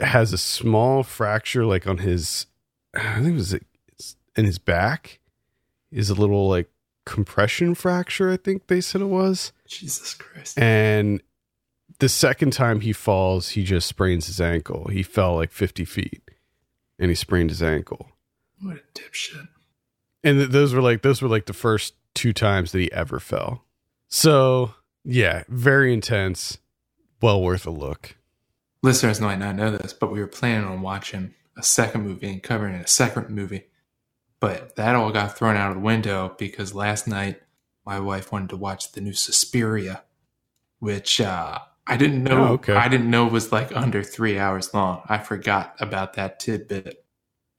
[0.00, 2.46] has a small fracture like on his
[2.94, 3.54] I think it was
[4.36, 5.20] in his back
[5.90, 6.70] is a little like
[7.04, 9.52] compression fracture, I think they said it was.
[9.66, 10.58] Jesus Christ.
[10.58, 11.22] And
[11.98, 14.88] the second time he falls, he just sprains his ankle.
[14.88, 16.22] He fell like 50 feet
[16.98, 18.10] and he sprained his ankle.
[18.60, 19.48] What a dipshit.
[20.24, 23.18] And th- those were like those were like the first two times that he ever
[23.18, 23.64] fell.
[24.08, 26.58] So, yeah, very intense.
[27.20, 28.16] Well worth a look.
[28.82, 32.42] Listeners might not know this, but we were planning on watching a second movie and
[32.42, 33.64] covering a second movie.
[34.42, 37.40] But that all got thrown out of the window because last night
[37.86, 40.02] my wife wanted to watch the new Suspiria,
[40.80, 42.48] which uh, I didn't know.
[42.48, 42.74] Oh, okay.
[42.74, 45.02] I didn't know was like under three hours long.
[45.08, 47.04] I forgot about that tidbit.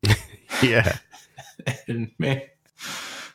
[0.61, 0.97] yeah.
[1.87, 2.41] and man,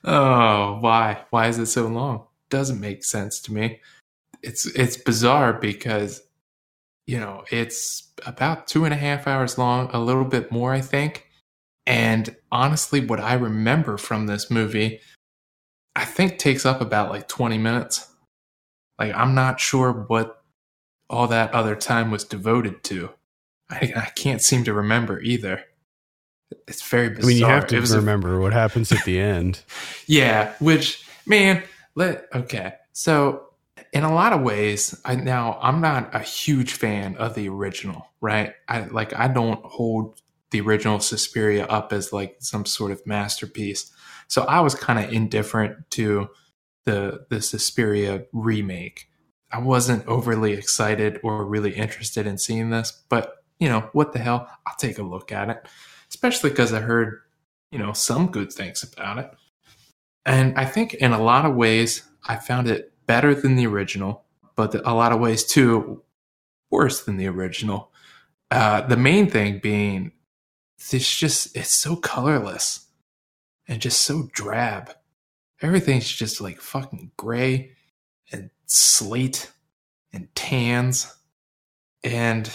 [0.04, 1.24] oh, why?
[1.30, 2.26] Why is it so long?
[2.50, 3.80] Doesn't make sense to me.
[4.42, 6.20] It's it's bizarre because
[7.06, 10.82] you know it's about two and a half hours long, a little bit more, I
[10.82, 11.27] think.
[11.88, 15.00] And honestly, what I remember from this movie,
[15.96, 18.06] I think takes up about like 20 minutes.
[18.98, 20.42] Like, I'm not sure what
[21.08, 23.08] all that other time was devoted to.
[23.70, 25.64] I, I can't seem to remember either.
[26.66, 27.24] It's very bizarre.
[27.24, 29.62] I mean, you have to remember a, what happens at the end.
[30.06, 31.62] yeah, which, man,
[31.94, 32.74] let, okay.
[32.92, 33.48] So,
[33.94, 38.08] in a lot of ways, I now I'm not a huge fan of the original,
[38.20, 38.52] right?
[38.68, 43.92] I like I don't hold the original Suspiria up as like some sort of masterpiece.
[44.28, 46.28] So I was kind of indifferent to
[46.84, 49.08] the the Suspiria remake.
[49.50, 54.18] I wasn't overly excited or really interested in seeing this, but you know, what the
[54.18, 54.48] hell?
[54.66, 55.66] I'll take a look at it.
[56.08, 57.20] Especially because I heard,
[57.70, 59.30] you know, some good things about it.
[60.24, 64.24] And I think in a lot of ways, I found it better than the original,
[64.56, 66.02] but a lot of ways too,
[66.70, 67.92] worse than the original.
[68.50, 70.12] Uh, the main thing being,
[70.78, 72.86] it's just, it's so colorless
[73.66, 74.92] and just so drab.
[75.60, 77.72] Everything's just like fucking gray
[78.32, 79.50] and slate
[80.12, 81.14] and tans.
[82.04, 82.50] And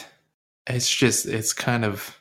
[0.68, 2.18] it's just, it's kind of,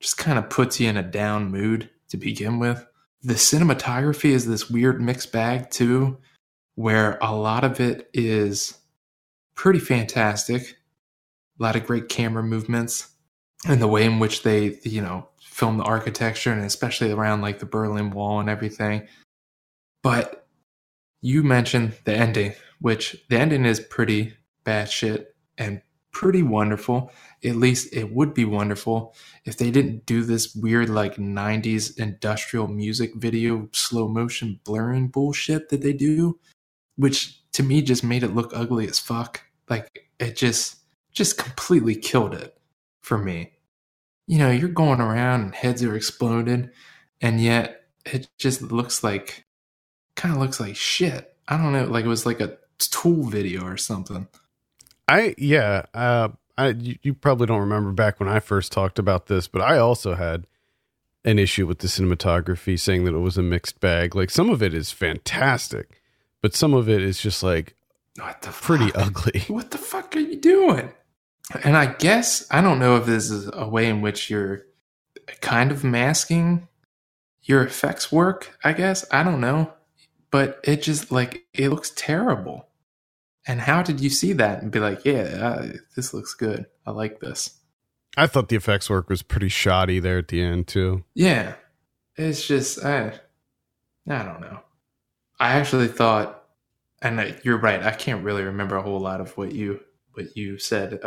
[0.00, 2.84] just kind of puts you in a down mood to begin with.
[3.22, 6.18] The cinematography is this weird mixed bag too,
[6.74, 8.76] where a lot of it is
[9.54, 10.76] pretty fantastic.
[11.60, 13.11] A lot of great camera movements
[13.66, 17.58] and the way in which they, you know, film the architecture and especially around like
[17.58, 19.06] the Berlin Wall and everything.
[20.02, 20.46] But
[21.20, 25.80] you mentioned the ending, which the ending is pretty bad shit and
[26.12, 27.12] pretty wonderful.
[27.44, 32.68] At least it would be wonderful if they didn't do this weird like 90s industrial
[32.68, 36.38] music video slow motion blurring bullshit that they do,
[36.96, 39.42] which to me just made it look ugly as fuck.
[39.68, 40.76] Like it just
[41.12, 42.56] just completely killed it
[43.02, 43.51] for me.
[44.26, 46.70] You know, you're going around and heads are exploding
[47.20, 49.44] and yet it just looks like
[50.16, 51.36] kind of looks like shit.
[51.48, 54.28] I don't know, like it was like a tool video or something.
[55.08, 59.26] I yeah, uh, I you, you, probably don't remember back when I first talked about
[59.26, 60.46] this, but I also had
[61.24, 64.14] an issue with the cinematography, saying that it was a mixed bag.
[64.14, 66.00] Like some of it is fantastic,
[66.40, 67.74] but some of it is just like
[68.18, 69.40] what the pretty ugly.
[69.48, 70.92] What the fuck are you doing?
[71.64, 74.64] And I guess I don't know if this is a way in which you're
[75.40, 76.68] kind of masking
[77.42, 78.58] your effects work.
[78.64, 79.72] I guess I don't know,
[80.30, 82.68] but it just like it looks terrible.
[83.46, 86.66] And how did you see that and be like, yeah, uh, this looks good.
[86.86, 87.58] I like this.
[88.16, 91.04] I thought the effects work was pretty shoddy there at the end too.
[91.14, 91.54] Yeah,
[92.16, 93.14] it's just I,
[94.08, 94.60] I don't know.
[95.40, 96.44] I actually thought,
[97.00, 97.82] and you're right.
[97.82, 99.80] I can't really remember a whole lot of what you
[100.12, 101.00] what you said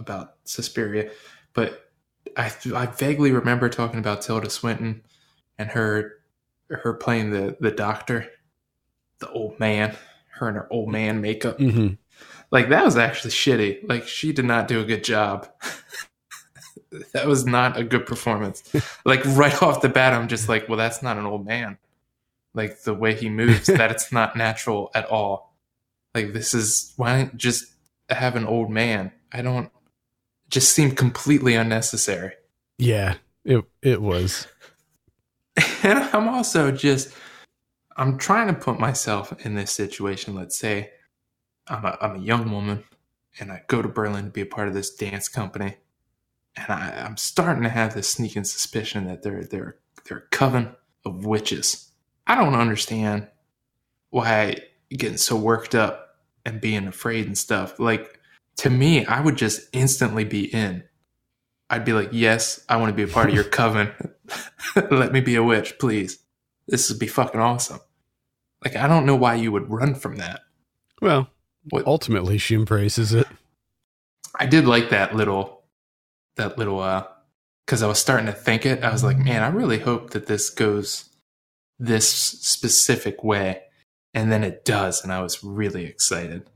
[0.00, 1.10] about Suspiria,
[1.52, 1.92] but
[2.36, 5.02] I I vaguely remember talking about Tilda Swinton
[5.58, 6.14] and her
[6.68, 8.26] her playing the the doctor,
[9.20, 9.96] the old man
[10.40, 11.58] her and her old man makeup.
[11.58, 11.94] Mm-hmm.
[12.50, 13.88] Like that was actually shitty.
[13.88, 15.48] Like she did not do a good job.
[17.12, 18.62] that was not a good performance.
[19.04, 21.78] like right off the bat, I'm just like, well, that's not an old man.
[22.54, 25.54] Like the way he moves, that it's not natural at all.
[26.14, 27.66] Like this is why don't just
[28.08, 29.12] have an old man?
[29.30, 29.70] I don't.
[30.50, 32.32] Just seemed completely unnecessary.
[32.78, 34.46] Yeah, it it was.
[35.82, 37.14] and I'm also just
[37.96, 40.34] I'm trying to put myself in this situation.
[40.34, 40.90] Let's say
[41.68, 42.84] I'm a, I'm a young woman
[43.38, 45.76] and I go to Berlin to be a part of this dance company,
[46.56, 50.74] and I, am starting to have this sneaking suspicion that they're they're they're a coven
[51.04, 51.90] of witches.
[52.26, 53.28] I don't understand
[54.10, 54.56] why
[54.90, 57.78] getting so worked up and being afraid and stuff.
[57.78, 58.19] Like
[58.58, 60.84] to me, I would just instantly be in.
[61.68, 63.92] I'd be like, yes, I want to be a part of your coven.
[64.90, 66.18] Let me be a witch, please.
[66.66, 67.80] This would be fucking awesome.
[68.64, 70.40] Like I don't know why you would run from that.
[71.00, 71.30] Well,
[71.70, 71.86] what?
[71.86, 73.26] ultimately she embraces it.
[74.38, 75.64] I did like that little
[76.36, 77.06] that little uh
[77.66, 78.84] cuz I was starting to think it.
[78.84, 81.08] I was like, man, I really hope that this goes
[81.78, 83.62] this specific way.
[84.12, 86.50] And then it does and I was really excited.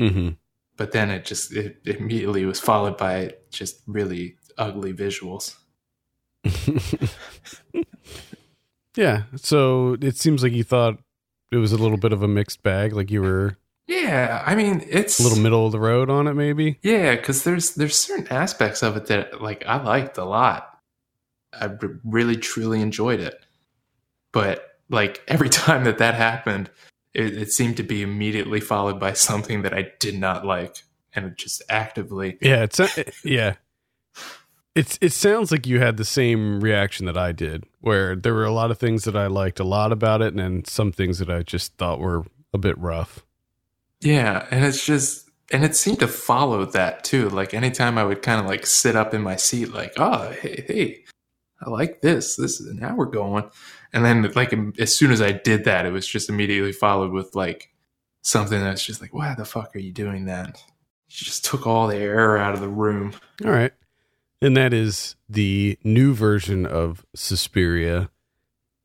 [0.00, 0.36] Mhm.
[0.78, 5.56] But then it just it immediately was followed by just really ugly visuals.
[8.96, 10.98] yeah, so it seems like you thought
[11.50, 12.92] it was a little bit of a mixed bag.
[12.92, 14.42] Like you were, yeah.
[14.46, 16.78] I mean, it's a little middle of the road on it, maybe.
[16.82, 20.78] Yeah, because there's there's certain aspects of it that like I liked a lot.
[21.52, 21.70] I
[22.04, 23.44] really truly enjoyed it,
[24.32, 26.70] but like every time that that happened,
[27.14, 30.84] it, it seemed to be immediately followed by something that I did not like,
[31.14, 32.38] and it just actively.
[32.40, 32.80] Yeah, it's
[33.24, 33.54] yeah.
[34.74, 38.44] It's it sounds like you had the same reaction that I did, where there were
[38.44, 41.18] a lot of things that I liked a lot about it, and then some things
[41.18, 43.24] that I just thought were a bit rough.
[44.00, 47.28] Yeah, and it's just and it seemed to follow that too.
[47.30, 50.64] Like anytime I would kind of like sit up in my seat, like, oh, hey,
[50.68, 51.04] hey,
[51.60, 52.36] I like this.
[52.36, 53.50] This is now we're going.
[53.92, 57.34] And then like as soon as I did that, it was just immediately followed with
[57.34, 57.72] like
[58.22, 60.62] something that's just like, why the fuck are you doing that?
[61.08, 63.14] She just took all the air out of the room.
[63.44, 63.72] All right
[64.40, 68.10] and that is the new version of Suspiria.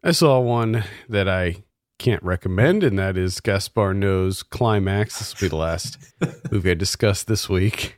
[0.03, 1.63] I saw one that I
[1.99, 5.19] can't recommend, and that is Gaspar Noé's Climax.
[5.19, 5.97] This will be the last
[6.51, 7.97] movie I discuss this week.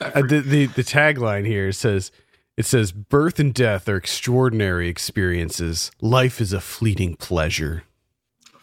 [0.00, 2.12] Uh, the, the the tagline here says
[2.58, 5.92] it says birth and death are extraordinary experiences.
[6.00, 7.84] Life is a fleeting pleasure.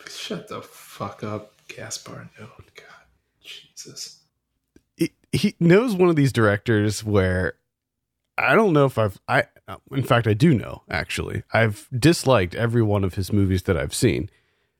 [0.09, 2.29] Shut the fuck up, Gaspar.
[2.37, 3.05] No, God,
[3.41, 4.19] Jesus.
[4.97, 7.53] He, he knows one of these directors where
[8.37, 9.45] I don't know if I've I
[9.89, 11.43] in fact I do know actually.
[11.53, 14.29] I've disliked every one of his movies that I've seen.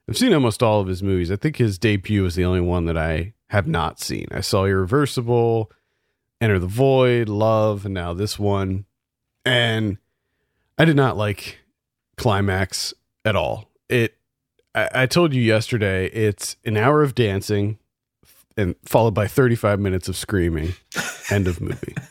[0.10, 1.32] I've seen almost all of his movies.
[1.32, 4.28] I think his debut is the only one that I have not seen.
[4.32, 5.72] I saw Irreversible,
[6.42, 8.86] Enter the Void, Love, and now this one.
[9.46, 9.98] And
[10.78, 11.60] I did not like
[12.18, 12.94] Climax
[13.24, 13.70] at all.
[13.90, 14.18] It
[14.74, 17.78] I, I told you yesterday it's an hour of dancing
[18.58, 20.74] and followed by 35 minutes of screaming.
[21.30, 21.96] End of movie.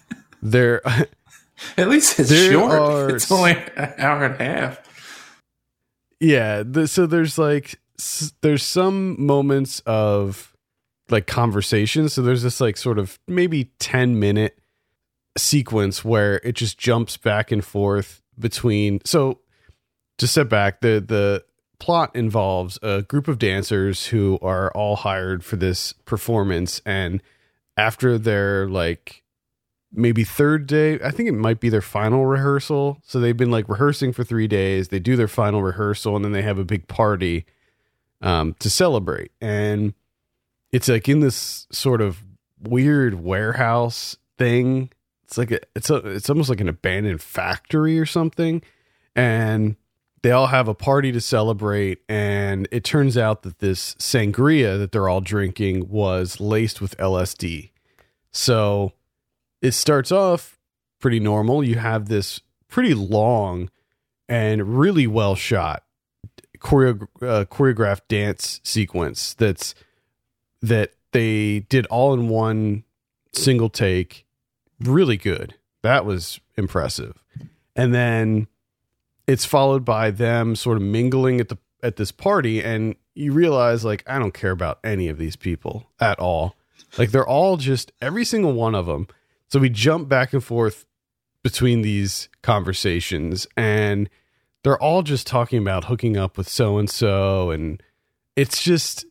[0.46, 0.86] There
[1.78, 2.72] At least it's short.
[2.72, 5.34] are It's only an hour and a half.
[6.20, 10.54] yeah the, so there's like s- there's some moments of
[11.08, 14.58] like conversation so there's this like sort of maybe 10 minute
[15.36, 19.40] sequence where it just jumps back and forth between so
[20.18, 21.44] to step back the the
[21.84, 26.80] plot involves a group of dancers who are all hired for this performance.
[26.86, 27.22] And
[27.76, 29.22] after their like
[29.96, 32.98] maybe third day i think it might be their final rehearsal.
[33.02, 34.88] So they've been like rehearsing for three days.
[34.88, 37.44] They do their final rehearsal and then they have a big party
[38.22, 39.32] um, to celebrate.
[39.42, 39.92] And
[40.72, 42.24] it's like in this sort of
[42.60, 44.90] weird warehouse thing
[45.24, 48.62] it's like a, it's a, it's almost like an abandoned factory or something
[49.16, 49.76] and
[50.22, 54.92] they all have a party to celebrate and it turns out that this sangria that
[54.92, 57.70] they're all drinking was laced with LSD
[58.32, 58.92] so
[59.62, 60.58] it starts off
[61.00, 61.62] pretty normal.
[61.62, 63.70] You have this pretty long
[64.28, 65.84] and really well shot
[66.58, 69.74] choreo- uh, choreographed dance sequence that's
[70.60, 72.84] that they did all in one
[73.32, 74.26] single take.
[74.80, 75.54] Really good.
[75.82, 77.22] That was impressive.
[77.76, 78.48] And then
[79.26, 83.84] it's followed by them sort of mingling at the at this party and you realize
[83.84, 86.56] like I don't care about any of these people at all.
[86.96, 89.06] Like they're all just every single one of them.
[89.48, 90.86] So we jump back and forth
[91.42, 94.08] between these conversations and
[94.62, 97.82] they're all just talking about hooking up with so and so and
[98.34, 99.04] it's just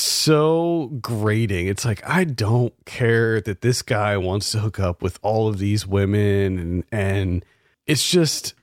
[0.00, 1.66] so grating.
[1.66, 5.58] It's like I don't care that this guy wants to hook up with all of
[5.58, 7.44] these women and and
[7.86, 8.54] it's just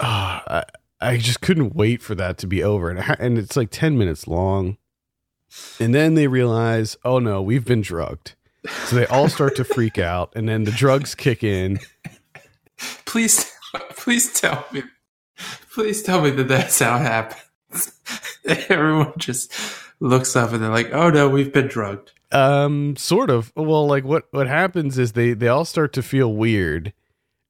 [0.00, 0.64] uh, I,
[1.00, 4.26] I just couldn't wait for that to be over and and it's like 10 minutes
[4.26, 4.76] long.
[5.78, 8.34] And then they realize, "Oh no, we've been drugged."
[8.86, 11.78] So they all start to freak out and then the drugs kick in.
[13.04, 13.52] Please,
[13.90, 14.82] please tell me.
[15.72, 17.92] Please tell me that that's how it happens.
[18.68, 19.52] Everyone just
[20.04, 23.52] looks up and they're like, "Oh no, we've been drugged." Um, sort of.
[23.56, 26.92] Well, like what what happens is they they all start to feel weird,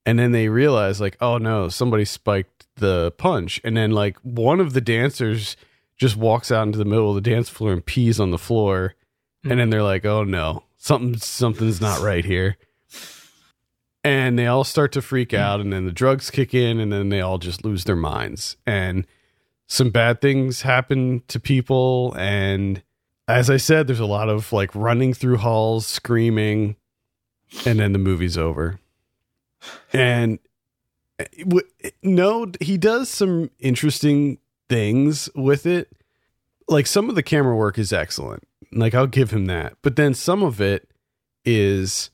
[0.07, 4.61] and then they realize like, oh no, somebody spiked the punch, and then like one
[4.61, 5.57] of the dancers
[5.97, 8.95] just walks out into the middle of the dance floor and pees on the floor,
[9.43, 12.57] and then they're like, oh no, something something's not right here.
[14.07, 17.09] And they all start to freak out, and then the drugs kick in, and then
[17.09, 18.59] they all just lose their minds.
[18.67, 19.07] And
[19.67, 22.83] some bad things happen to people, and
[23.27, 26.77] as I said, there's a lot of like running through halls, screaming,
[27.65, 28.79] and then the movie's over.
[29.93, 30.39] And
[31.19, 31.67] eh, w-
[32.03, 34.39] no, he does some interesting
[34.69, 35.91] things with it.
[36.69, 38.47] Like some of the camera work is excellent.
[38.73, 39.75] Like I'll give him that.
[39.83, 40.91] But then some of it
[41.45, 42.11] is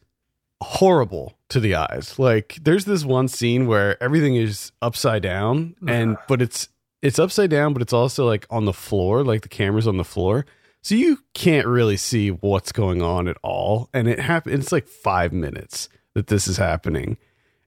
[0.61, 2.19] horrible to the eyes.
[2.19, 6.69] Like there's this one scene where everything is upside down and but it's
[7.03, 10.05] it's upside down but it's also like on the floor, like the camera's on the
[10.05, 10.47] floor.
[10.83, 13.91] So you can't really see what's going on at all.
[13.93, 17.19] And it happens it's like 5 minutes that this is happening.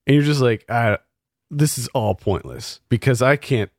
[0.08, 0.68] And you're just like,
[1.52, 3.70] this is all pointless because I can't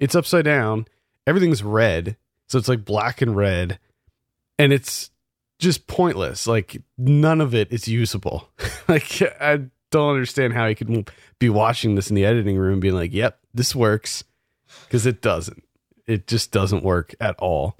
[0.00, 0.86] it's upside down.
[1.26, 2.16] Everything's red.
[2.48, 3.78] So it's like black and red.
[4.58, 5.10] And it's
[5.60, 6.46] just pointless.
[6.46, 8.48] Like none of it is usable.
[8.88, 12.94] like I don't understand how he could be watching this in the editing room being
[12.94, 14.24] like, "Yep, this works."
[14.90, 15.62] Cuz it doesn't.
[16.06, 17.76] It just doesn't work at all.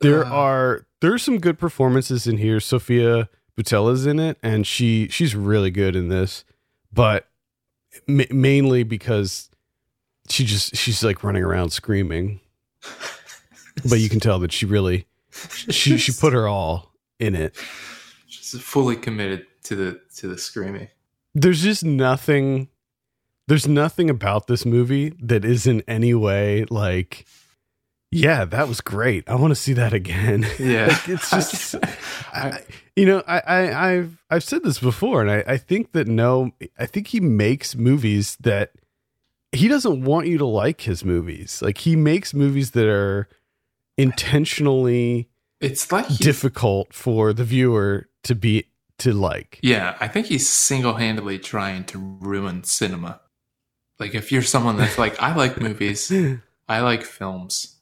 [0.00, 0.30] There Uh.
[0.30, 2.60] are there's some good performances in here.
[2.60, 6.44] Sofia Boutella's in it and she she's really good in this.
[6.92, 7.28] But
[8.06, 9.50] ma- mainly because
[10.28, 12.40] she just she's like running around screaming.
[13.88, 17.54] But you can tell that she really she she put her all in it.
[18.26, 20.88] She's fully committed to the to the screaming.
[21.34, 22.68] There's just nothing
[23.50, 27.26] there's nothing about this movie that is in any way like
[28.12, 30.86] yeah that was great i want to see that again Yeah.
[30.86, 31.74] Like, it's just
[32.32, 32.62] I,
[32.94, 36.52] you know I, I i've i've said this before and I, I think that no
[36.78, 38.70] i think he makes movies that
[39.50, 43.28] he doesn't want you to like his movies like he makes movies that are
[43.98, 45.28] intentionally
[45.60, 48.66] It's like difficult for the viewer to be
[48.98, 53.20] to like yeah, I think he's single handedly trying to ruin cinema.
[54.00, 56.10] Like if you're someone that's like, I like movies,
[56.68, 57.76] I like films.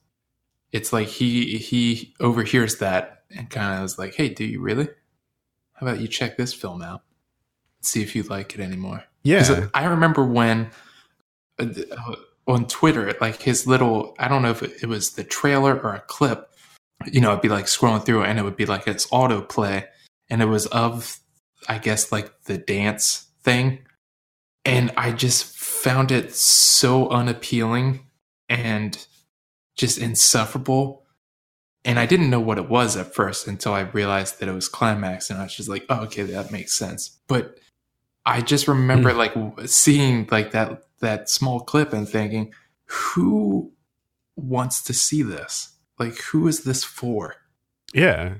[0.72, 4.88] It's like he he overhears that and kind of is like, "Hey, do you really?
[5.72, 7.02] How about you check this film out?
[7.80, 9.04] See if you like it anymore.
[9.22, 10.70] yeah I remember when
[11.58, 11.66] uh,
[12.46, 15.94] on Twitter, like his little, I don't know if it, it was the trailer or
[15.94, 16.52] a clip,
[17.06, 19.86] you know, I'd be like scrolling through and it would be like its autoplay
[20.30, 21.18] and it was of,
[21.68, 23.80] I guess, like the dance thing.
[24.68, 28.00] And I just found it so unappealing
[28.50, 29.06] and
[29.76, 31.06] just insufferable.
[31.86, 34.68] And I didn't know what it was at first until I realized that it was
[34.68, 37.58] climax, and I was just like, "Oh, okay, that makes sense." But
[38.26, 39.16] I just remember hmm.
[39.16, 39.34] like
[39.66, 42.52] seeing like that that small clip and thinking,
[42.84, 43.72] "Who
[44.36, 45.76] wants to see this?
[45.98, 47.36] Like, who is this for?"
[47.94, 48.34] Yeah.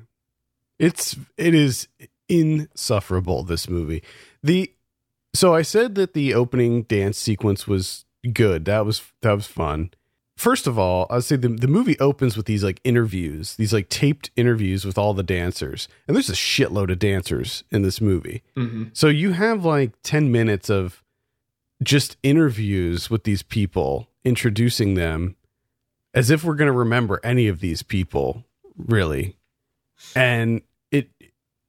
[0.79, 1.89] It's it is
[2.29, 4.03] insufferable this movie.
[4.43, 4.71] The
[5.35, 8.65] so I said that the opening dance sequence was good.
[8.65, 9.91] That was that was fun.
[10.37, 13.89] First of all, I'd say the the movie opens with these like interviews, these like
[13.89, 15.89] taped interviews with all the dancers.
[16.07, 18.43] And there's a shitload of dancers in this movie.
[18.57, 18.85] Mm-hmm.
[18.93, 21.03] So you have like 10 minutes of
[21.83, 25.37] just interviews with these people, introducing them
[26.15, 28.45] as if we're going to remember any of these people,
[28.77, 29.37] really.
[30.15, 30.63] And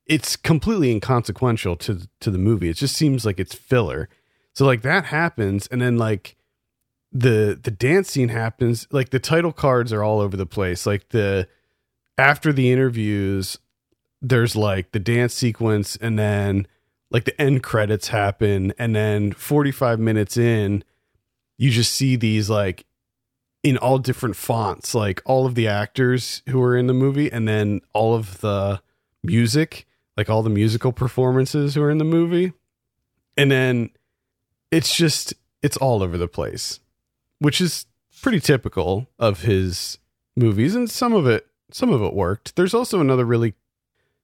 [0.10, 2.70] it's completely inconsequential to to the movie.
[2.70, 4.10] It just seems like it's filler.
[4.53, 6.36] So like that happens and then like
[7.12, 10.86] the the dance scene happens, like the title cards are all over the place.
[10.86, 11.47] Like the
[12.18, 13.57] after the interviews
[14.22, 16.68] there's like the dance sequence and then
[17.10, 20.84] like the end credits happen and then 45 minutes in
[21.57, 22.86] you just see these like
[23.64, 27.47] in all different fonts like all of the actors who are in the movie and
[27.47, 28.82] then all of the
[29.24, 29.88] music
[30.20, 32.51] like all the musical performances who are in the movie.
[33.38, 33.91] And then
[34.70, 36.82] it's just it's all over the place
[37.39, 37.86] which is
[38.22, 39.97] pretty typical of his
[40.36, 40.76] movies.
[40.76, 42.57] And some of it some of it worked.
[42.57, 43.53] There's also another really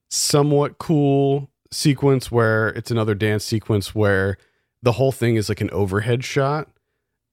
[0.10, 4.38] somewhat cool sequence where it's another dance sequence where
[4.84, 6.68] the whole thing is like an overhead shot.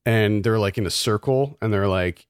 [0.06, 2.28] And they're like in a circle and they're like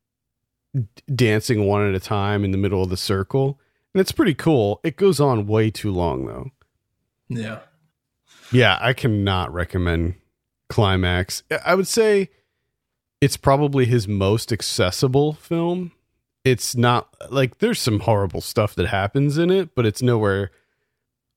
[1.14, 3.60] dancing one at a time in the middle of the circle
[3.94, 4.80] and it's pretty cool.
[4.82, 6.50] It goes on way too long though.
[7.28, 7.60] Yeah.
[8.50, 10.16] yeah i cannot recommend
[10.68, 11.42] climax.
[11.64, 12.30] I would say
[13.20, 15.92] it's probably his most accessible film.
[16.44, 20.50] It's not like there's some horrible stuff that happens in it but it's nowhere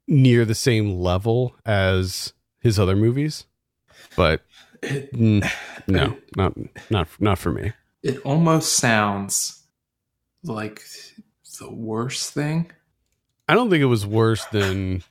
[0.08, 3.46] near the same level as his other movies.
[4.16, 4.46] But
[4.82, 5.50] It, mm,
[5.88, 6.54] no not
[6.90, 7.74] not not for me.
[8.04, 9.64] It almost sounds
[10.44, 10.82] like
[11.58, 12.72] the worst thing.
[13.48, 15.04] i don't think it was worse than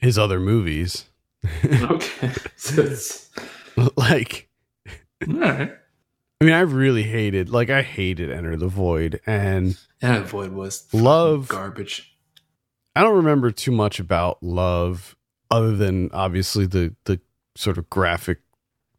[0.00, 1.04] his other movies
[1.64, 2.32] Okay.
[2.76, 3.30] It's-
[3.96, 4.48] like
[5.28, 5.72] all right.
[6.40, 10.86] i mean i really hated like i hated enter the void and And Void was
[10.92, 12.12] Love- garbage.
[12.94, 15.14] I don't remember too much about love
[15.50, 17.20] other than obviously the the
[17.54, 18.38] sort of graphic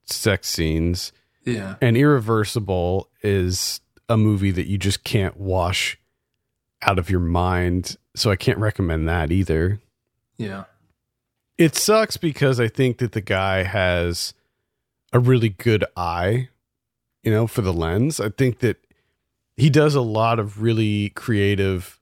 [0.05, 1.11] sex scenes.
[1.45, 1.75] Yeah.
[1.81, 5.99] And Irreversible is a movie that you just can't wash
[6.81, 7.97] out of your mind.
[8.15, 9.79] So I can't recommend that either.
[10.37, 10.65] Yeah.
[11.57, 14.33] It sucks because I think that the guy has
[15.11, 16.49] a really good eye,
[17.23, 18.19] you know, for the lens.
[18.19, 18.77] I think that
[19.55, 21.99] he does a lot of really creative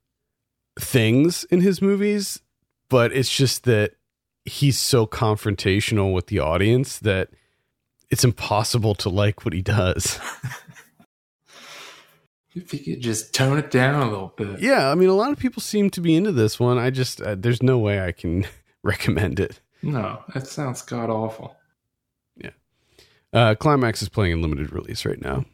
[0.78, 2.42] things in his movies,
[2.90, 3.94] but it's just that
[4.44, 7.30] he's so confrontational with the audience that
[8.10, 10.20] it's impossible to like what he does.
[12.56, 14.60] If you could just tone it down a little bit.
[14.62, 16.78] yeah, I mean, a lot of people seem to be into this one.
[16.78, 18.48] I just, uh, there's no way I can
[18.84, 19.60] recommend it.
[19.84, 21.56] No, that sounds god awful.
[22.38, 22.52] Yeah,
[23.34, 25.46] uh, Climax is playing in limited release right now.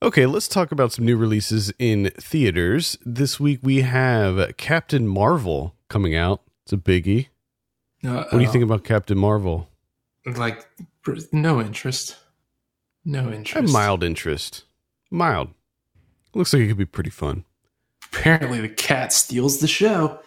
[0.00, 2.96] Okay, let's talk about some new releases in theaters.
[3.04, 6.40] This week we have Captain Marvel coming out.
[6.64, 7.28] It's a biggie.
[8.02, 9.68] No, What do you think about Captain Marvel?
[10.26, 10.66] Like,
[11.32, 12.16] no interest.
[13.04, 13.52] No interest.
[13.52, 14.64] have mild interest.
[15.10, 15.50] Mild.
[16.34, 17.44] Looks like it could be pretty fun.
[18.12, 20.20] Apparently, the cat steals the show.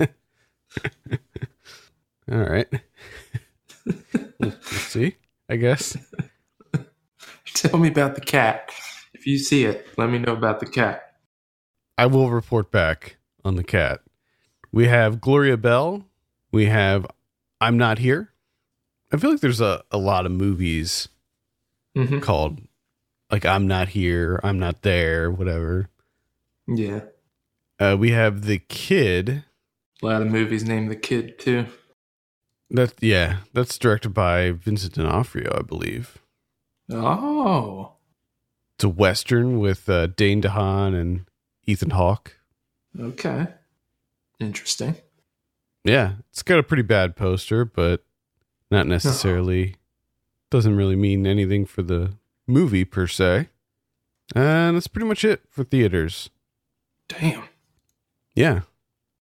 [0.00, 0.08] All
[2.38, 2.68] right.
[4.38, 5.16] Let's see.
[5.48, 5.96] I guess.
[7.54, 8.70] Tell me about the cat.
[9.12, 11.14] If you see it, let me know about the cat.
[11.98, 14.00] I will report back on the cat.
[14.72, 16.06] We have Gloria Bell.
[16.50, 17.06] We have
[17.60, 18.30] I'm Not Here.
[19.12, 21.08] I feel like there's a, a lot of movies
[21.94, 22.60] hmm called
[23.32, 25.88] like I'm Not Here, I'm Not There, whatever.
[26.68, 27.00] Yeah.
[27.80, 29.44] Uh, we have The Kid.
[30.02, 31.66] A lot of movies named The Kid, too.
[32.70, 36.18] That yeah, that's directed by Vincent D'Onofrio, I believe.
[36.90, 37.92] Oh.
[38.76, 41.26] It's a western with uh, Dane DeHaan and
[41.66, 42.36] Ethan Hawke.
[42.98, 43.48] Okay.
[44.40, 44.96] Interesting.
[45.84, 48.04] Yeah, it's got a pretty bad poster, but
[48.70, 49.76] not necessarily
[50.50, 52.12] doesn't really mean anything for the
[52.46, 53.48] movie per se.
[54.34, 56.30] And that's pretty much it for theaters.
[57.08, 57.44] Damn.
[58.34, 58.60] Yeah.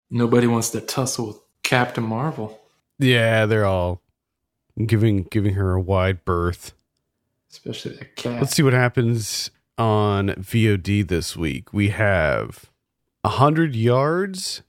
[0.09, 2.59] Nobody wants to tussle with Captain Marvel,
[2.99, 4.01] Yeah, they're all
[4.85, 6.73] giving giving her a wide berth.
[7.49, 8.41] especially the cat.
[8.41, 11.73] Let's see what happens on VOD this week.
[11.73, 12.65] We have
[13.23, 14.63] a hundred yards.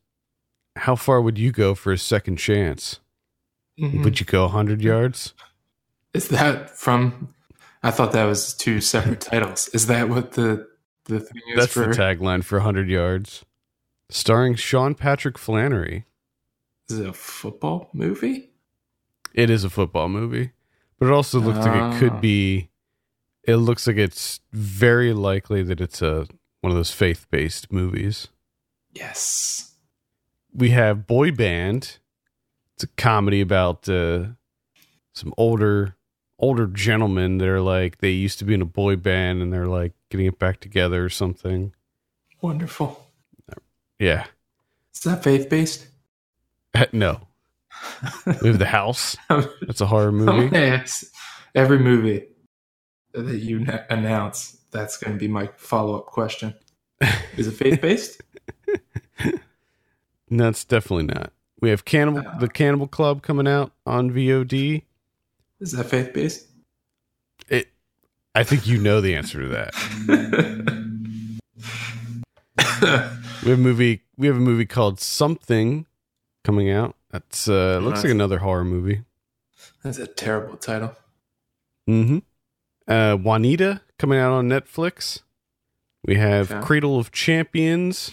[0.76, 3.00] How far would you go for a second chance?
[3.78, 4.02] Mhm.
[4.04, 5.34] Would you go a hundred yards?
[6.14, 7.34] Is that from?
[7.82, 9.68] I thought that was two separate titles.
[9.68, 10.68] Is that what the
[11.06, 11.86] the thing is That's for?
[11.86, 13.44] the tagline for hundred yards.
[14.10, 16.04] Starring Sean Patrick Flanery.
[16.88, 18.50] Is it a football movie?
[19.34, 20.52] It is a football movie,
[20.98, 21.98] but it also looks like it Ah.
[21.98, 22.68] could be.
[23.44, 26.26] It looks like it's very likely that it's a
[26.60, 28.28] one of those faith based movies.
[28.94, 29.74] Yes.
[30.54, 31.98] we have boy band
[32.74, 34.26] it's a comedy about uh,
[35.14, 35.96] some older
[36.42, 39.66] older gentlemen that are like they used to be in a boy band and they're
[39.68, 41.72] like getting it back together or something
[42.42, 43.06] Wonderful.
[43.98, 44.26] yeah
[44.94, 45.86] Is that faith based?
[46.74, 47.20] Eh, no
[48.42, 49.16] we have the house
[49.62, 51.04] that's a horror movie Yes.
[51.54, 52.26] Every movie
[53.12, 56.54] that you announce, that's going to be my follow up question.
[57.36, 58.22] Is it faith based?
[60.30, 61.30] no it's definitely not
[61.60, 62.38] we have cannibal uh.
[62.38, 64.82] the cannibal club coming out on vod
[65.62, 66.46] Is that faith based?
[67.48, 67.68] it
[68.34, 69.74] i think you know the answer to that
[73.42, 75.86] we have a movie we have a movie called something
[76.44, 79.02] coming out that's uh looks like another horror movie
[79.82, 80.94] That's a terrible title.
[81.88, 82.18] Mm-hmm.
[82.86, 85.22] Uh, Juanita coming out on Netflix.
[86.04, 86.60] We have Okay.
[86.64, 88.12] Cradle of Champions.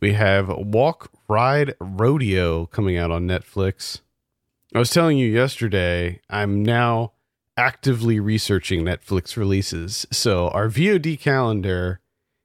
[0.00, 4.00] We have Walk Ride Rodeo coming out on Netflix.
[4.76, 7.12] I was telling you yesterday, I'm now
[7.56, 10.06] actively researching Netflix releases.
[10.10, 12.00] So our VOD calendar,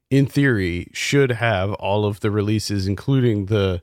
[0.10, 3.82] in theory, should have all of the releases, including the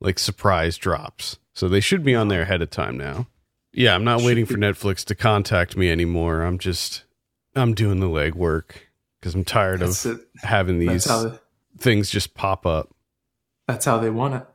[0.00, 1.38] like surprise drops.
[1.54, 3.26] So they should be on there ahead of time now.
[3.72, 6.42] Yeah, I'm not Should waiting be- for Netflix to contact me anymore.
[6.42, 7.02] I'm just
[7.56, 8.70] I'm doing the legwork
[9.20, 10.28] because I'm tired That's of it.
[10.42, 11.32] having these they,
[11.78, 12.94] things just pop up.
[13.66, 14.46] that's how they want it.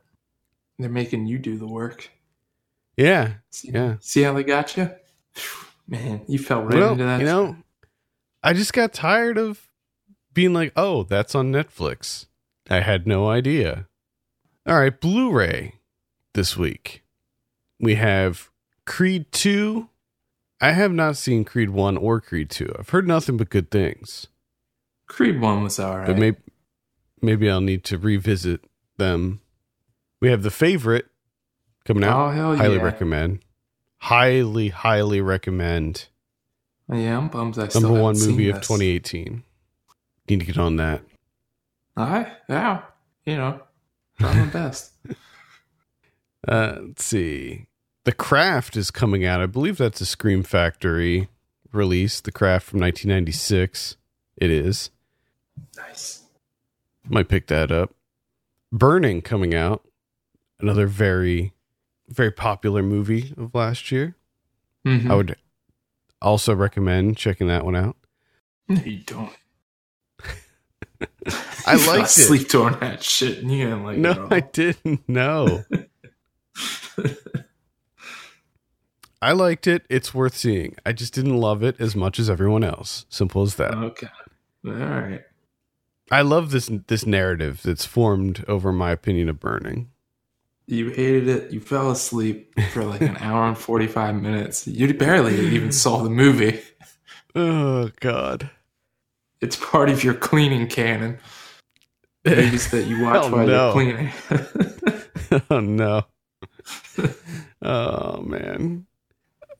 [0.78, 2.10] They're making you do the work.
[2.96, 3.96] Yeah, See, yeah.
[4.00, 4.90] see how they got you?
[5.88, 7.20] Man, you fell right well, into that.
[7.20, 7.56] you know,
[8.42, 9.68] I just got tired of
[10.32, 12.26] being like, "Oh, that's on Netflix."
[12.70, 13.86] I had no idea.
[14.66, 15.74] All right, Blu-ray
[16.32, 17.02] this week.
[17.78, 18.48] We have
[18.86, 19.90] Creed 2.
[20.62, 22.74] I have not seen Creed 1 or Creed 2.
[22.78, 24.28] I've heard nothing but good things.
[25.06, 26.06] Creed 1 was all right.
[26.06, 26.38] but maybe
[27.20, 28.62] maybe I'll need to revisit
[28.96, 29.40] them.
[30.22, 31.08] We have the favorite
[31.84, 32.28] coming out.
[32.28, 32.82] oh, hell highly yeah.
[32.82, 33.40] recommend.
[33.98, 36.08] Highly, highly recommend.
[36.92, 38.68] Yeah, I'm bummed I still Number one movie of this.
[38.68, 39.42] 2018.
[40.28, 41.02] Need to get on that.
[41.96, 42.82] I, yeah,
[43.24, 43.60] you know,
[44.18, 44.92] try my best.
[46.46, 47.68] Uh, let's see.
[48.04, 49.40] The Craft is coming out.
[49.40, 51.28] I believe that's a Scream Factory
[51.72, 52.20] release.
[52.20, 53.96] The Craft from 1996.
[54.36, 54.90] It is.
[55.78, 56.24] Nice.
[57.08, 57.94] Might pick that up.
[58.70, 59.86] Burning coming out.
[60.60, 61.53] Another very,
[62.14, 64.16] very popular movie of last year.
[64.86, 65.10] Mhm.
[65.10, 65.36] I would
[66.22, 67.96] also recommend checking that one out.
[68.68, 69.32] No, you don't.
[71.66, 72.22] I liked it.
[72.22, 73.98] asleep during that shit, and you didn't like.
[73.98, 74.28] No.
[74.30, 75.06] I didn't.
[75.08, 75.64] No.
[79.22, 79.86] I liked it.
[79.88, 80.76] It's worth seeing.
[80.84, 83.06] I just didn't love it as much as everyone else.
[83.08, 83.72] Simple as that.
[83.74, 84.08] okay.
[84.66, 85.22] All right.
[86.10, 89.90] I love this this narrative that's formed over my opinion of burning.
[90.66, 91.50] You hated it.
[91.52, 94.66] You fell asleep for like an hour and 45 minutes.
[94.66, 96.60] You barely even saw the movie.
[97.36, 98.48] Oh God.
[99.40, 101.18] It's part of your cleaning canon.
[102.24, 103.64] Movies that you watch Oh, while no.
[103.64, 105.42] you're cleaning.
[105.50, 106.04] oh no.
[107.60, 108.86] oh man.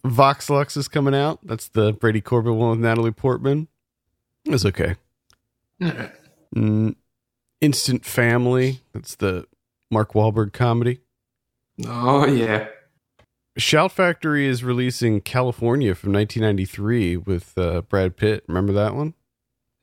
[0.05, 1.41] Vox Lux is coming out.
[1.43, 3.67] That's the Brady Corbet one with Natalie Portman.
[4.45, 4.95] It's okay.
[6.55, 6.95] Mm,
[7.61, 8.83] Instant Family.
[8.93, 9.47] That's the
[9.95, 11.01] Mark Wahlberg comedy.
[11.87, 12.69] Oh yeah.
[13.57, 18.45] Shout Factory is releasing California from 1993 with uh, Brad Pitt.
[18.49, 19.15] Remember that one?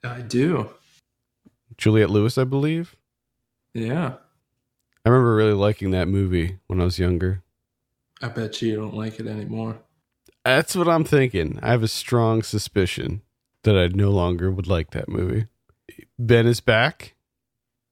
[0.04, 0.70] I do.
[1.78, 2.98] Juliette Lewis, I believe.
[3.74, 4.16] Yeah.
[5.06, 7.42] I remember really liking that movie when I was younger.
[8.22, 9.80] I bet you don't like it anymore.
[10.44, 11.58] That's what I'm thinking.
[11.64, 13.22] I have a strong suspicion
[13.64, 15.48] that I no longer would like that movie.
[16.20, 17.16] Ben is back,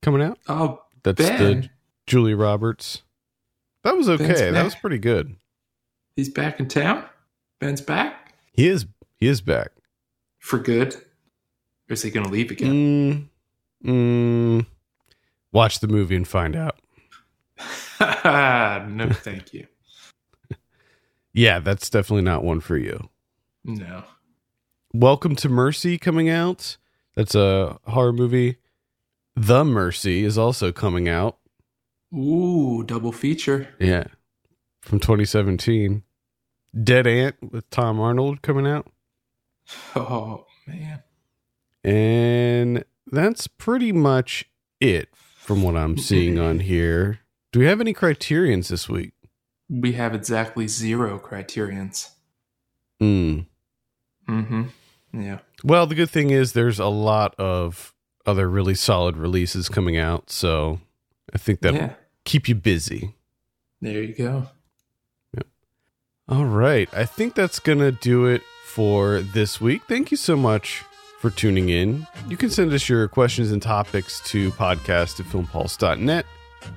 [0.01, 0.39] coming out.
[0.47, 1.69] Oh, That's the Ben.
[2.09, 3.03] Julia Roberts.
[3.83, 4.49] That was okay.
[4.49, 5.35] That was pretty good.
[6.15, 7.05] He's back in town?
[7.59, 8.33] Ben's back?
[8.51, 8.87] He is.
[9.17, 9.69] He is back.
[10.39, 10.95] For good?
[10.95, 13.29] Or is he going to leave again?
[13.85, 14.65] Mm, mm,
[15.51, 16.79] watch the movie and find out.
[18.01, 19.67] no, thank you.
[21.31, 23.07] Yeah, that's definitely not one for you.
[23.63, 24.03] No.
[24.95, 26.77] Welcome to Mercy coming out.
[27.15, 28.57] That's a horror movie.
[29.35, 31.37] The Mercy is also coming out.
[32.13, 33.69] Ooh, double feature.
[33.79, 34.05] Yeah.
[34.81, 36.03] From 2017.
[36.83, 38.87] Dead Ant with Tom Arnold coming out.
[39.95, 41.03] Oh, man.
[41.83, 44.49] And that's pretty much
[44.79, 47.19] it from what I'm seeing on here.
[47.51, 49.13] Do we have any criterions this week?
[49.69, 52.11] We have exactly zero criterions.
[52.99, 53.41] Hmm.
[54.27, 54.63] Mm-hmm.
[55.13, 55.39] Yeah.
[55.63, 57.93] Well, the good thing is there's a lot of
[58.25, 60.79] other really solid releases coming out, so
[61.33, 61.93] I think that'll yeah.
[62.25, 63.15] Keep you busy.
[63.81, 64.47] There you go.
[65.35, 65.47] Yep.
[66.27, 66.89] All right.
[66.93, 69.81] I think that's going to do it for this week.
[69.87, 70.83] Thank you so much
[71.19, 72.07] for tuning in.
[72.27, 76.25] You can send us your questions and topics to podcast at filmpulse.net.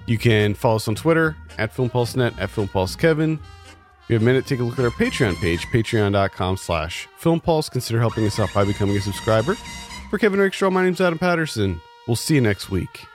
[0.06, 3.34] You can follow us on Twitter at filmpulsenet, at filmpulsekevin.
[3.34, 7.70] If you have a minute, take a look at our Patreon page, patreon.com slash filmpulse.
[7.70, 9.54] Consider helping us out by becoming a subscriber.
[10.10, 11.80] For Kevin Rakestraw, my name's Adam Patterson.
[12.06, 13.06] We'll see you next week.